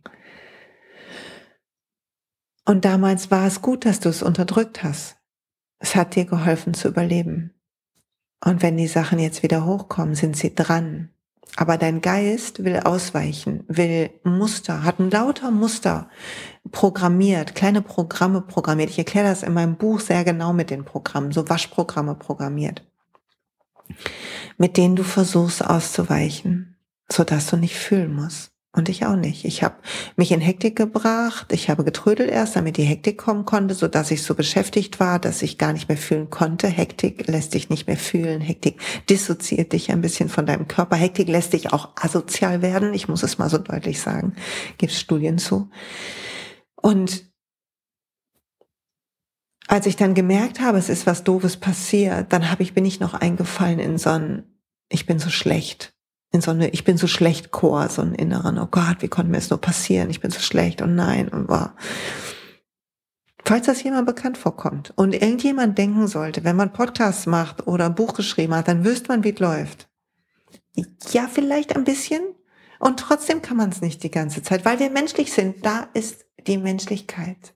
[2.65, 5.17] Und damals war es gut, dass du es unterdrückt hast.
[5.79, 7.53] Es hat dir geholfen zu überleben.
[8.45, 11.11] Und wenn die Sachen jetzt wieder hochkommen, sind sie dran.
[11.55, 16.11] Aber dein Geist will ausweichen, will Muster, hat ein lauter Muster,
[16.77, 18.91] programmiert, kleine Programme programmiert.
[18.91, 22.85] Ich erkläre das in meinem Buch sehr genau mit den Programmen, so Waschprogramme programmiert,
[24.59, 26.77] mit denen du versuchst auszuweichen,
[27.11, 28.51] sodass du nicht fühlen musst.
[28.73, 29.47] Und ich auch nicht.
[29.47, 29.77] Ich habe
[30.17, 31.51] mich in Hektik gebracht.
[31.51, 35.19] Ich habe getrödelt erst, damit die Hektik kommen konnte, so dass ich so beschäftigt war,
[35.19, 36.69] dass ich gar nicht mehr fühlen konnte.
[36.69, 38.43] Hektik lässt dich nicht mehr fühlen.
[38.43, 40.97] Hektik dissoziiert dich ein bisschen von deinem Körper.
[40.97, 42.93] Hektik lässt dich auch asozial werden.
[42.93, 44.37] Ich muss es mal so deutlich sagen.
[44.77, 45.71] Gibt Studien zu.
[46.87, 47.25] Und
[49.67, 53.01] als ich dann gemerkt habe, es ist was Doofes passiert, dann habe ich, bin ich
[53.01, 54.45] noch eingefallen in so ein,
[54.89, 55.97] ich bin so schlecht
[56.33, 59.33] in so eine, ich bin so schlecht Chor, so einen inneren, oh Gott, wie konnte
[59.33, 60.11] mir das nur passieren?
[60.11, 61.75] Ich bin so schlecht und nein und war.
[63.45, 67.95] Falls das jemand bekannt vorkommt und irgendjemand denken sollte, wenn man Podcasts macht oder ein
[67.95, 69.89] Buch geschrieben hat, dann wüsste man, wie es läuft.
[71.11, 72.23] Ja, vielleicht ein bisschen.
[72.79, 75.65] Und trotzdem kann man es nicht die ganze Zeit, weil wir menschlich sind.
[75.65, 77.55] Da ist die Menschlichkeit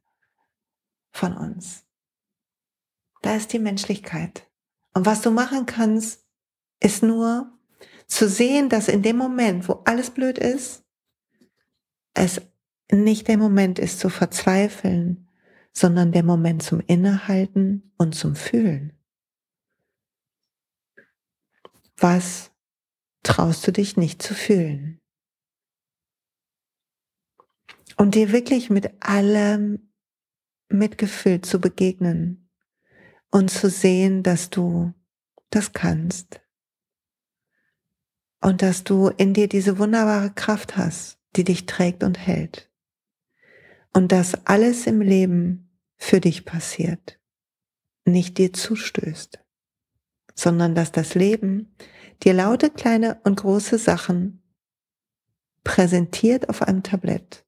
[1.13, 1.85] von uns.
[3.23, 4.49] Da ist die Menschlichkeit.
[4.95, 6.27] Und was du machen kannst,
[6.81, 7.53] ist nur
[8.07, 10.85] zu sehen, dass in dem Moment, wo alles blöd ist,
[12.15, 12.41] es
[12.91, 15.29] nicht der Moment ist zu verzweifeln,
[15.73, 18.99] sondern der Moment zum Innehalten und zum Fühlen.
[21.97, 22.51] Was
[23.23, 25.00] traust du dich nicht zu fühlen?
[28.01, 29.91] Und dir wirklich mit allem
[30.71, 32.49] Mitgefühl zu begegnen
[33.31, 34.95] und zu sehen, dass du
[35.51, 36.41] das kannst,
[38.41, 42.71] und dass du in dir diese wunderbare Kraft hast, die dich trägt und hält.
[43.93, 47.21] Und dass alles im Leben für dich passiert,
[48.07, 49.39] nicht dir zustößt,
[50.35, 51.77] sondern dass das Leben
[52.23, 54.43] dir laute kleine und große Sachen
[55.65, 57.45] präsentiert auf einem Tablett,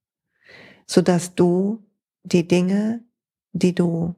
[0.92, 1.82] so dass du
[2.22, 3.02] die Dinge,
[3.52, 4.14] die du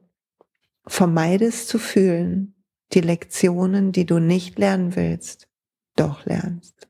[0.85, 2.53] vermeidest zu fühlen,
[2.91, 5.47] die Lektionen, die du nicht lernen willst,
[5.95, 6.89] doch lernst.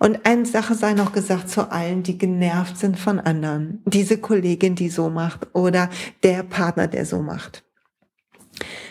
[0.00, 3.82] Und eine Sache sei noch gesagt zu allen, die genervt sind von anderen.
[3.86, 5.88] Diese Kollegin, die so macht oder
[6.24, 7.64] der Partner, der so macht.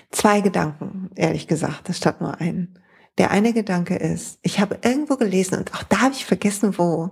[0.10, 2.80] Zwei Gedanken, ehrlich gesagt, statt nur einen.
[3.17, 7.12] Der eine Gedanke ist, ich habe irgendwo gelesen und auch da habe ich vergessen, wo.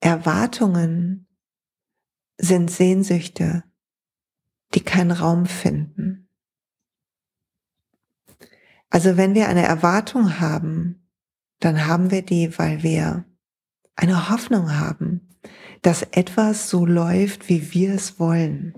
[0.00, 1.25] Erwartungen
[2.38, 3.64] sind Sehnsüchte,
[4.74, 6.28] die keinen Raum finden.
[8.90, 11.08] Also wenn wir eine Erwartung haben,
[11.60, 13.24] dann haben wir die, weil wir
[13.96, 15.28] eine Hoffnung haben,
[15.82, 18.74] dass etwas so läuft, wie wir es wollen.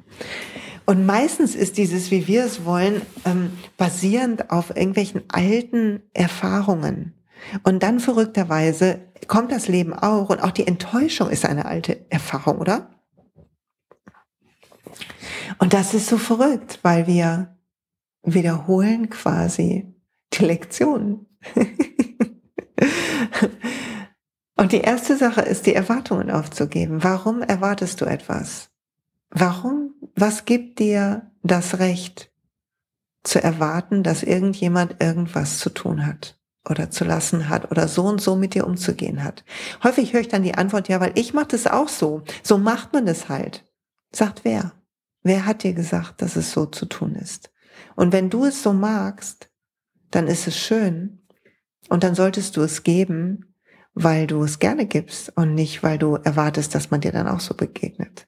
[0.87, 7.15] Und meistens ist dieses, wie wir es wollen, ähm, basierend auf irgendwelchen alten Erfahrungen.
[7.63, 12.59] Und dann verrückterweise kommt das Leben auch und auch die Enttäuschung ist eine alte Erfahrung,
[12.59, 12.98] oder?
[15.59, 17.57] Und das ist so verrückt, weil wir
[18.23, 19.95] wiederholen quasi
[20.35, 21.27] die Lektion.
[24.57, 27.05] Und die erste Sache ist, die Erwartungen aufzugeben.
[27.05, 28.71] Warum erwartest du etwas?
[29.31, 29.95] Warum?
[30.17, 32.33] Was gibt dir das Recht
[33.23, 38.21] zu erwarten, dass irgendjemand irgendwas zu tun hat oder zu lassen hat oder so und
[38.21, 39.45] so mit dir umzugehen hat?
[39.85, 42.23] Häufig höre ich dann die Antwort, ja, weil ich mache das auch so.
[42.43, 43.65] So macht man es halt.
[44.11, 44.73] Sagt wer?
[45.29, 47.53] Wer hat dir gesagt, dass es so zu tun ist?
[47.97, 49.51] Und wenn du es so magst,
[50.11, 51.21] dann ist es schön.
[51.91, 53.55] Und dann solltest du es geben,
[53.93, 57.41] weil du es gerne gibst und nicht, weil du erwartest, dass man dir dann auch
[57.41, 58.27] so begegnet.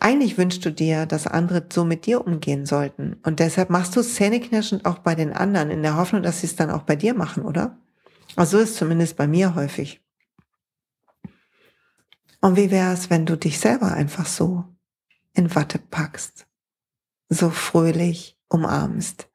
[0.00, 3.14] Eigentlich wünschst du dir, dass andere so mit dir umgehen sollten.
[3.22, 6.56] Und deshalb machst du zähneknirschend auch bei den anderen, in der Hoffnung, dass sie es
[6.56, 7.78] dann auch bei dir machen, oder?
[8.36, 10.02] Also so ist zumindest bei mir häufig.
[12.42, 14.66] Und wie wäre es, wenn du dich selber einfach so
[15.34, 16.46] in Watte packst,
[17.28, 19.28] so fröhlich umarmst,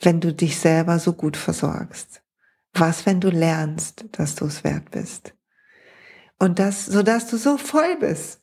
[0.00, 2.22] wenn du dich selber so gut versorgst?
[2.72, 5.34] Was, wenn du lernst, dass du es wert bist?
[6.38, 8.42] Und das, so dass du so voll bist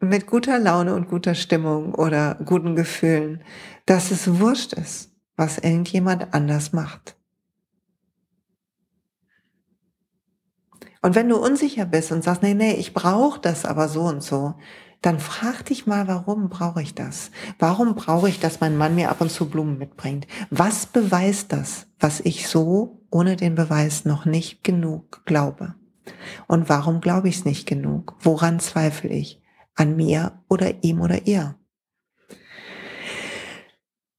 [0.00, 3.44] mit guter Laune und guter Stimmung oder guten Gefühlen,
[3.84, 7.16] dass es wurscht ist, was irgendjemand anders macht.
[11.02, 14.22] Und wenn du unsicher bist und sagst, nee, nee, ich brauche das aber so und
[14.22, 14.54] so,
[15.02, 17.30] dann frag dich mal, warum brauche ich das?
[17.58, 20.26] Warum brauche ich, dass mein Mann mir ab und zu Blumen mitbringt?
[20.50, 25.74] Was beweist das, was ich so ohne den Beweis noch nicht genug glaube?
[26.46, 28.14] Und warum glaube ich es nicht genug?
[28.20, 29.40] Woran zweifle ich?
[29.74, 31.54] An mir oder ihm oder ihr?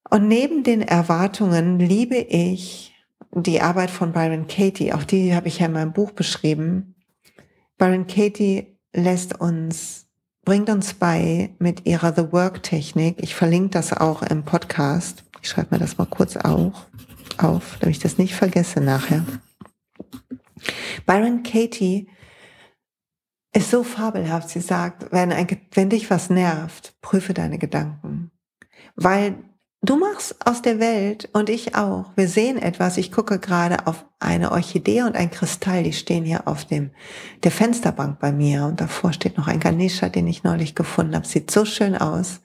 [0.10, 2.96] Und neben den Erwartungen liebe ich
[3.34, 6.96] die Arbeit von Byron Katie, auch die habe ich ja in meinem Buch beschrieben.
[7.78, 10.11] Byron Katie lässt uns
[10.44, 13.18] bringt uns bei mit ihrer The Work Technik.
[13.22, 15.24] Ich verlinke das auch im Podcast.
[15.42, 16.86] Ich schreibe mir das mal kurz auch
[17.38, 19.26] auf, damit ich das nicht vergesse nachher.
[21.06, 22.08] Byron Katie
[23.54, 24.50] ist so fabelhaft.
[24.50, 28.32] Sie sagt, wenn, ein, wenn dich was nervt, prüfe deine Gedanken.
[28.96, 29.36] Weil
[29.82, 32.12] du machst aus der Welt und ich auch.
[32.16, 32.98] Wir sehen etwas.
[32.98, 35.84] Ich gucke gerade auf eine Orchidee und ein Kristall.
[35.84, 36.92] Die stehen hier auf dem,
[37.44, 38.66] der Fensterbank bei mir.
[38.66, 41.28] Und davor steht noch ein Ganesha, den ich neulich gefunden habe.
[41.28, 42.42] Sieht so schön aus.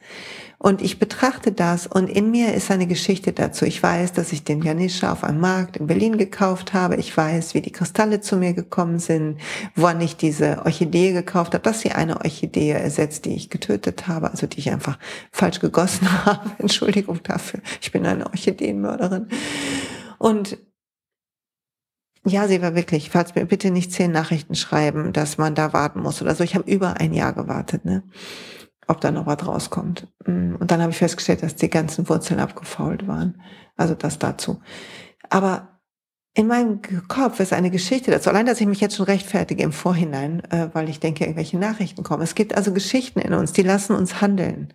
[0.59, 3.67] Und ich betrachte das und in mir ist eine Geschichte dazu.
[3.67, 6.97] Ich weiß, dass ich den Janischa auf einem Markt in Berlin gekauft habe.
[6.97, 9.39] Ich weiß, wie die Kristalle zu mir gekommen sind,
[9.75, 14.31] wann ich diese Orchidee gekauft habe, dass sie eine Orchidee ersetzt, die ich getötet habe,
[14.31, 14.99] also die ich einfach
[15.31, 16.51] falsch gegossen habe.
[16.59, 17.61] Entschuldigung dafür.
[17.83, 19.29] Ich bin eine Orchideenmörderin.
[20.19, 20.57] Und
[22.27, 26.01] ja, sie war wirklich, falls mir bitte nicht zehn Nachrichten schreiben, dass man da warten
[26.01, 26.45] muss oder so.
[26.45, 28.03] Ich habe über ein Jahr gewartet, ne?
[28.89, 30.09] ob da noch was rauskommt.
[30.27, 33.41] Mm, und dann habe ich festgestellt, dass die ganzen Wurzeln abgefault waren.
[33.77, 34.61] Also das dazu.
[35.29, 35.81] Aber
[36.35, 38.31] in meinem Kopf ist eine Geschichte dazu.
[38.31, 42.03] Allein, dass ich mich jetzt schon rechtfertige im Vorhinein, äh, weil ich denke, irgendwelche Nachrichten
[42.03, 42.23] kommen.
[42.23, 44.73] Es gibt also Geschichten in uns, die lassen uns handeln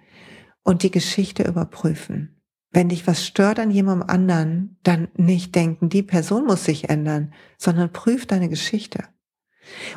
[0.64, 2.41] und die Geschichte überprüfen.
[2.72, 7.34] Wenn dich was stört an jemandem anderen, dann nicht denken, die Person muss sich ändern,
[7.58, 9.04] sondern prüf deine Geschichte.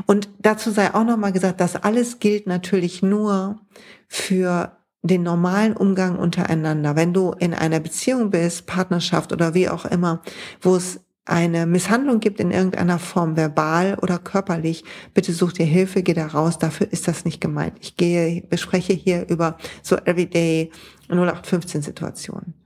[0.06, 3.60] Und dazu sei auch nochmal gesagt, das alles gilt natürlich nur
[4.08, 6.96] für den normalen Umgang untereinander.
[6.96, 10.22] Wenn du in einer Beziehung bist, Partnerschaft oder wie auch immer,
[10.60, 14.84] wo es eine Misshandlung gibt in irgendeiner Form, verbal oder körperlich,
[15.14, 17.76] bitte such dir Hilfe, geh da raus, dafür ist das nicht gemeint.
[17.80, 20.70] Ich gehe, bespreche hier über so everyday
[21.08, 22.63] 0815 Situationen.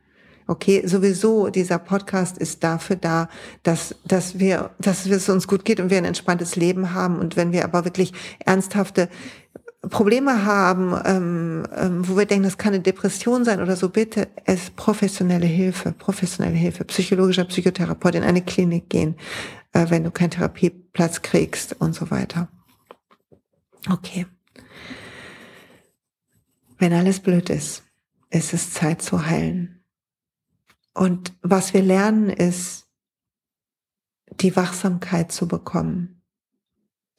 [0.51, 3.29] Okay, sowieso, dieser Podcast ist dafür da,
[3.65, 7.19] dass, dass wir, dass es uns gut geht und wir ein entspanntes Leben haben.
[7.19, 8.15] Und wenn wir aber wirklich
[8.47, 9.11] ernsthafte
[9.83, 14.29] Probleme haben, ähm, ähm, wo wir denken, das kann eine Depression sein oder so, bitte
[14.47, 19.17] es professionelle Hilfe, professionelle Hilfe, psychologischer Psychotherapeut in eine Klinik gehen,
[19.75, 22.49] äh, wenn du keinen Therapieplatz kriegst und so weiter.
[23.91, 24.25] Okay.
[26.79, 27.83] Wenn alles blöd ist,
[28.31, 29.78] ist es Zeit zu heilen.
[30.99, 32.89] Und was wir lernen ist,
[34.41, 36.25] die Wachsamkeit zu bekommen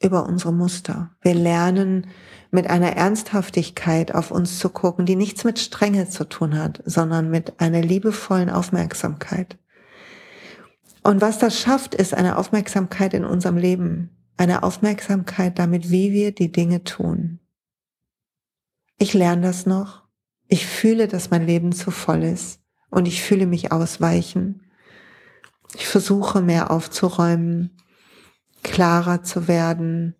[0.02, 1.16] über unsere Muster.
[1.22, 2.08] Wir lernen
[2.50, 7.30] mit einer Ernsthaftigkeit auf uns zu gucken, die nichts mit Strenge zu tun hat, sondern
[7.30, 9.56] mit einer liebevollen Aufmerksamkeit.
[11.02, 16.32] Und was das schafft, ist eine Aufmerksamkeit in unserem Leben, eine Aufmerksamkeit damit, wie wir
[16.32, 17.40] die Dinge tun.
[18.98, 20.02] Ich lerne das noch.
[20.48, 22.60] Ich fühle, dass mein Leben zu voll ist
[22.90, 24.66] und ich fühle mich ausweichen.
[25.74, 27.76] Ich versuche mehr aufzuräumen,
[28.62, 30.16] klarer zu werden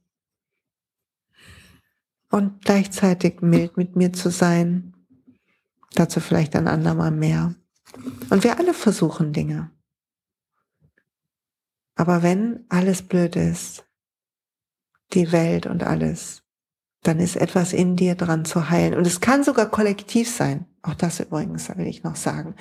[2.30, 4.94] und gleichzeitig mild mit mir zu sein.
[5.94, 7.54] Dazu vielleicht ein andermal mehr.
[8.30, 9.70] Und wir alle versuchen Dinge.
[11.96, 13.84] Aber wenn alles blöd ist,
[15.12, 16.44] die Welt und alles,
[17.02, 18.94] dann ist etwas in dir dran zu heilen.
[18.94, 20.66] Und es kann sogar kollektiv sein.
[20.82, 22.54] Auch das übrigens will ich noch sagen.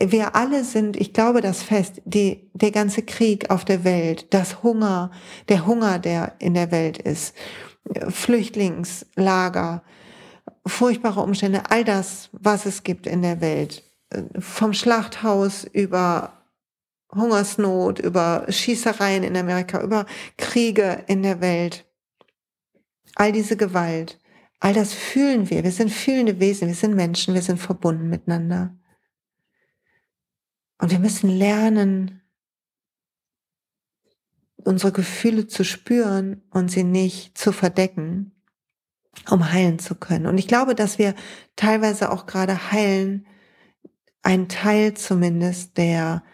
[0.00, 4.62] Wir alle sind, ich glaube das fest, die, der ganze Krieg auf der Welt, das
[4.62, 5.10] Hunger,
[5.48, 7.34] der Hunger, der in der Welt ist,
[8.08, 9.82] Flüchtlingslager,
[10.66, 13.84] furchtbare Umstände, all das, was es gibt in der Welt,
[14.38, 16.32] vom Schlachthaus über
[17.14, 21.84] Hungersnot, über Schießereien in Amerika, über Kriege in der Welt,
[23.16, 24.20] all diese Gewalt,
[24.58, 25.64] All das fühlen wir.
[25.64, 28.76] Wir sind fühlende Wesen, wir sind Menschen, wir sind verbunden miteinander.
[30.78, 32.22] Und wir müssen lernen,
[34.56, 38.32] unsere Gefühle zu spüren und sie nicht zu verdecken,
[39.30, 40.26] um heilen zu können.
[40.26, 41.14] Und ich glaube, dass wir
[41.54, 43.26] teilweise auch gerade heilen,
[44.22, 46.24] ein Teil zumindest der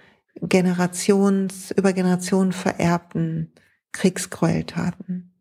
[0.40, 3.52] Generations, über Generationen vererbten
[3.92, 5.31] Kriegsgräueltaten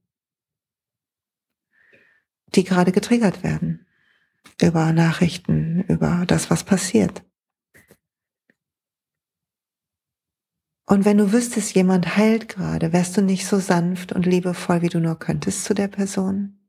[2.56, 3.86] die gerade getriggert werden.
[4.62, 7.24] Über Nachrichten, über das, was passiert.
[10.86, 14.90] Und wenn du wüsstest, jemand heilt gerade, wärst du nicht so sanft und liebevoll, wie
[14.90, 16.60] du nur könntest zu der Person.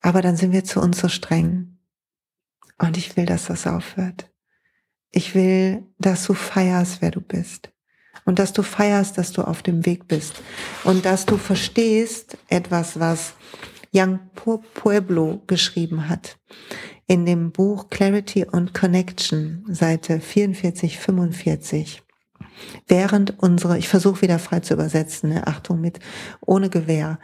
[0.00, 1.78] Aber dann sind wir zu uns so streng.
[2.78, 4.30] Und ich will, dass das aufhört.
[5.10, 7.70] Ich will, dass du feierst, wer du bist.
[8.24, 10.42] Und dass du feierst, dass du auf dem Weg bist.
[10.84, 13.34] Und dass du verstehst etwas, was
[13.96, 14.20] Young
[14.74, 16.38] Pueblo geschrieben hat.
[17.06, 22.02] In dem Buch Clarity and Connection, Seite 44, 45.
[22.88, 26.00] während unsere, ich versuche wieder frei zu übersetzen, ne, Achtung mit,
[26.40, 27.18] ohne Gewehr,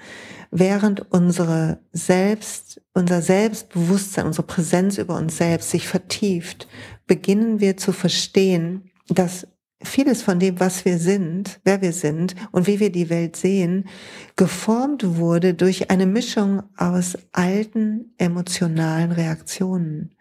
[0.51, 6.69] während unsere Selbst, unser Selbstbewusstsein, unsere Präsenz über uns selbst sich vertieft,
[7.07, 9.47] beginnen wir zu verstehen, dass
[9.85, 13.89] vieles von dem, was wir sind, wer wir sind und wie wir die Welt sehen,
[14.37, 20.15] geformt wurde durch eine Mischung aus alten emotionalen Reaktionen.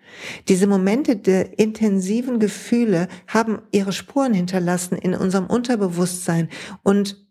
[0.47, 6.49] Diese Momente der intensiven Gefühle haben ihre Spuren hinterlassen in unserem Unterbewusstsein
[6.83, 7.25] und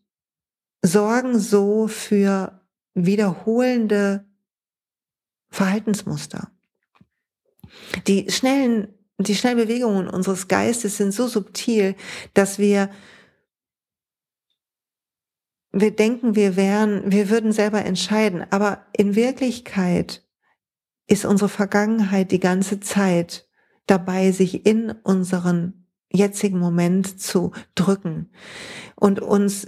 [0.83, 2.61] sorgen so für
[2.95, 4.25] wiederholende
[5.51, 6.51] Verhaltensmuster.
[8.07, 8.89] Die schnellen
[9.29, 11.95] die schnellen Bewegungen unseres Geistes sind so subtil,
[12.35, 12.91] dass wir
[15.73, 20.27] wir denken, wir wären, wir würden selber entscheiden, aber in Wirklichkeit
[21.07, 23.49] ist unsere Vergangenheit die ganze Zeit
[23.87, 28.31] dabei, sich in unseren jetzigen Moment zu drücken
[28.97, 29.67] und uns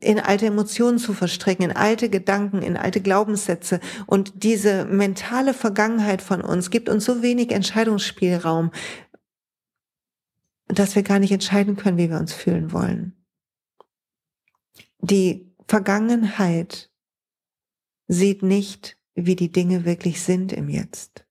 [0.00, 3.80] in alte Emotionen zu verstricken, in alte Gedanken, in alte Glaubenssätze.
[4.06, 8.70] Und diese mentale Vergangenheit von uns gibt uns so wenig Entscheidungsspielraum,
[10.68, 13.14] dass wir gar nicht entscheiden können, wie wir uns fühlen wollen.
[15.00, 16.90] Die Vergangenheit
[18.08, 21.26] sieht nicht, wie die Dinge wirklich sind im Jetzt.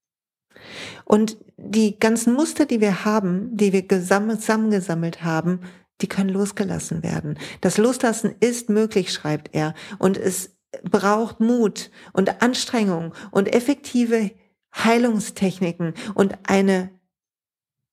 [1.05, 5.62] Und die ganzen Muster, die wir haben, die wir zusammengesammelt haben,
[6.02, 7.38] die können losgelassen werden.
[7.62, 9.74] Das Loslassen ist möglich, schreibt er.
[9.99, 14.32] Und es braucht Mut und Anstrengung und effektive
[14.76, 16.91] Heilungstechniken und eine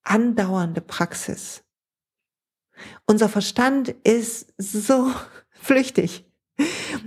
[0.03, 1.63] andauernde Praxis.
[3.07, 5.13] Unser Verstand ist so
[5.51, 6.25] flüchtig.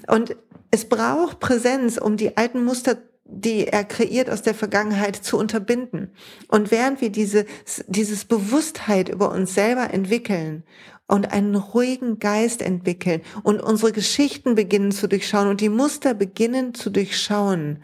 [0.08, 0.36] Und
[0.72, 6.12] es braucht Präsenz, um die alten Muster die er kreiert aus der Vergangenheit zu unterbinden.
[6.48, 7.46] Und während wir diese,
[7.88, 10.64] dieses Bewusstheit über uns selber entwickeln
[11.08, 16.74] und einen ruhigen Geist entwickeln und unsere Geschichten beginnen zu durchschauen und die Muster beginnen
[16.74, 17.84] zu durchschauen,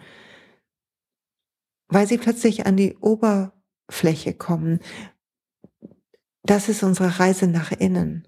[1.90, 4.80] weil sie plötzlich an die Oberfläche kommen.
[6.44, 8.28] Das ist unsere Reise nach innen.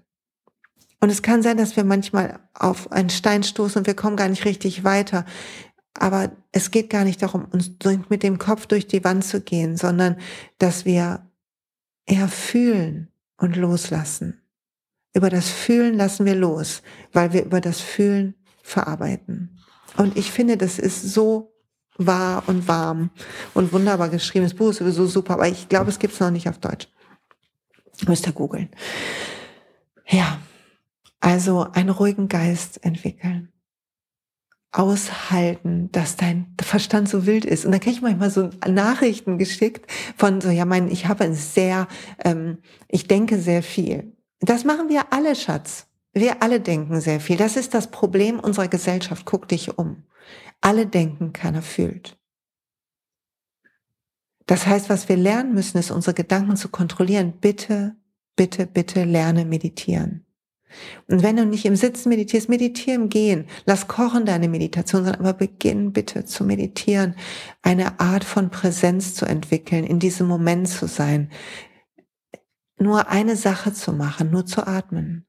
[1.00, 4.28] Und es kann sein, dass wir manchmal auf einen Stein stoßen und wir kommen gar
[4.28, 5.24] nicht richtig weiter.
[5.94, 7.72] Aber es geht gar nicht darum, uns
[8.08, 10.16] mit dem Kopf durch die Wand zu gehen, sondern
[10.58, 11.28] dass wir
[12.06, 14.42] eher fühlen und loslassen.
[15.12, 16.82] Über das Fühlen lassen wir los,
[17.12, 19.58] weil wir über das Fühlen verarbeiten.
[19.96, 21.52] Und ich finde, das ist so
[21.98, 23.10] wahr und warm
[23.54, 24.44] und wunderbar geschrieben.
[24.44, 26.88] Das Buch ist sowieso super, aber ich glaube, es gibt es noch nicht auf Deutsch.
[28.06, 28.70] Müsst ihr googeln.
[30.06, 30.40] Ja,
[31.18, 33.52] also einen ruhigen Geist entwickeln
[34.72, 37.64] aushalten, dass dein Verstand so wild ist.
[37.64, 41.34] Und dann kriege ich manchmal so Nachrichten geschickt von so, ja, mein, ich habe ein
[41.34, 41.88] sehr,
[42.24, 42.58] ähm,
[42.88, 44.12] ich denke sehr viel.
[44.40, 45.86] Das machen wir alle, Schatz.
[46.12, 47.36] Wir alle denken sehr viel.
[47.36, 49.26] Das ist das Problem unserer Gesellschaft.
[49.26, 50.04] Guck dich um.
[50.60, 52.16] Alle denken, keiner fühlt.
[54.46, 57.34] Das heißt, was wir lernen müssen, ist unsere Gedanken zu kontrollieren.
[57.40, 57.96] Bitte,
[58.34, 60.26] bitte, bitte lerne meditieren.
[61.08, 63.46] Und wenn du nicht im Sitzen meditierst, meditiere im Gehen.
[63.66, 67.14] Lass kochen deine Meditation, sondern aber beginn bitte zu meditieren,
[67.62, 71.30] eine Art von Präsenz zu entwickeln, in diesem Moment zu sein.
[72.78, 75.26] Nur eine Sache zu machen, nur zu atmen.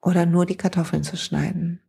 [0.00, 1.80] Oder nur die Kartoffeln zu schneiden.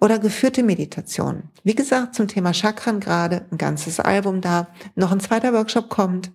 [0.00, 1.50] Oder geführte Meditation.
[1.62, 4.68] Wie gesagt, zum Thema Chakran gerade ein ganzes Album da.
[4.94, 6.32] Noch ein zweiter Workshop kommt.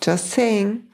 [0.00, 0.88] Just saying.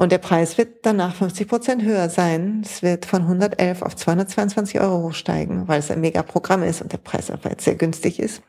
[0.00, 2.62] Und der Preis wird danach 50 Prozent höher sein.
[2.64, 6.96] Es wird von 111 auf 222 Euro hochsteigen, weil es ein Mega-Programm ist und der
[6.96, 8.42] Preis einfach jetzt sehr günstig ist.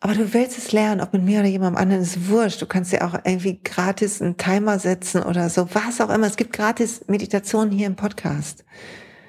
[0.00, 2.62] Aber du willst es lernen, ob mit mir oder jemandem anderen, ist wurscht.
[2.62, 6.26] Du kannst dir auch irgendwie gratis einen Timer setzen oder so, was auch immer.
[6.26, 8.64] Es gibt gratis Meditationen hier im Podcast.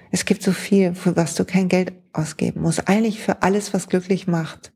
[0.10, 2.88] Es gibt so viel, für was du kein Geld ausgeben musst.
[2.88, 4.72] Eigentlich für alles, was glücklich macht.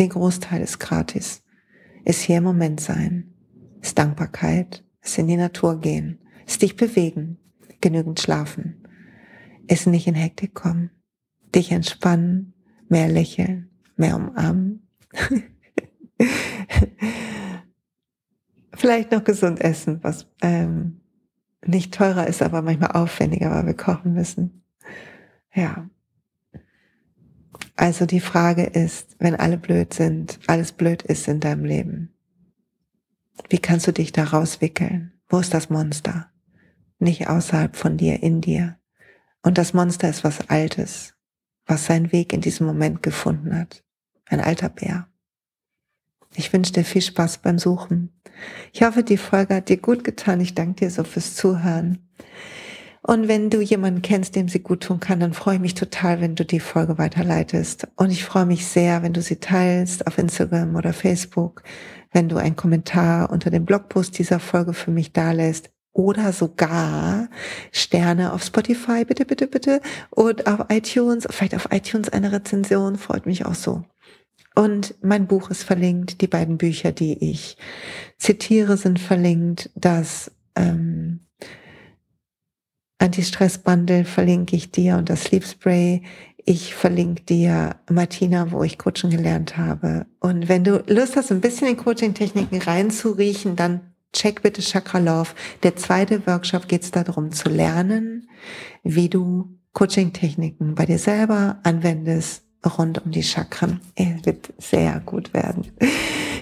[0.00, 1.44] Den Großteil ist gratis.
[2.04, 3.37] Ist hier im Moment sein
[3.80, 7.38] ist Dankbarkeit, ist in die Natur gehen, ist dich bewegen,
[7.80, 8.84] genügend schlafen,
[9.66, 10.90] ist nicht in Hektik kommen,
[11.54, 12.54] dich entspannen,
[12.88, 14.88] mehr lächeln, mehr umarmen.
[18.74, 21.00] Vielleicht noch gesund essen, was ähm,
[21.66, 24.62] nicht teurer ist, aber manchmal aufwendiger, weil wir kochen müssen.
[25.52, 25.88] Ja.
[27.74, 32.14] Also die Frage ist, wenn alle blöd sind, alles blöd ist in deinem Leben,
[33.48, 35.12] wie kannst du dich da rauswickeln?
[35.28, 36.30] Wo ist das Monster?
[36.98, 38.78] Nicht außerhalb von dir, in dir.
[39.42, 41.14] Und das Monster ist was Altes,
[41.66, 43.84] was seinen Weg in diesem Moment gefunden hat.
[44.26, 45.08] Ein alter Bär.
[46.34, 48.10] Ich wünsche dir viel Spaß beim Suchen.
[48.72, 50.40] Ich hoffe, die Folge hat dir gut getan.
[50.40, 52.08] Ich danke dir so fürs Zuhören.
[53.02, 56.20] Und wenn du jemanden kennst, dem sie gut tun kann, dann freue ich mich total,
[56.20, 57.88] wenn du die Folge weiterleitest.
[57.96, 61.62] Und ich freue mich sehr, wenn du sie teilst auf Instagram oder Facebook,
[62.12, 67.28] wenn du einen Kommentar unter dem Blogpost dieser Folge für mich dalässt oder sogar
[67.72, 69.80] Sterne auf Spotify, bitte, bitte, bitte,
[70.10, 73.84] und auf iTunes, vielleicht auf iTunes eine Rezension, freut mich auch so.
[74.54, 77.56] Und mein Buch ist verlinkt, die beiden Bücher, die ich
[78.16, 81.20] zitiere, sind verlinkt, das ähm,
[82.98, 86.02] Anti-Stress-Bundle verlinke ich dir und das Sleep Spray.
[86.50, 90.06] Ich verlinke dir Martina, wo ich Coaching gelernt habe.
[90.18, 93.82] Und wenn du Lust hast, ein bisschen in Coaching-Techniken reinzuriechen, dann
[94.14, 95.28] check bitte Chakra Love.
[95.62, 98.30] Der zweite Workshop geht es darum zu lernen,
[98.82, 102.44] wie du Coaching-Techniken bei dir selber anwendest
[102.78, 103.82] rund um die Chakren.
[103.94, 105.66] Er wird sehr gut werden.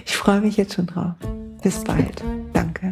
[0.05, 1.15] Ich freue mich jetzt schon drauf.
[1.61, 2.23] Bis bald.
[2.53, 2.91] Danke.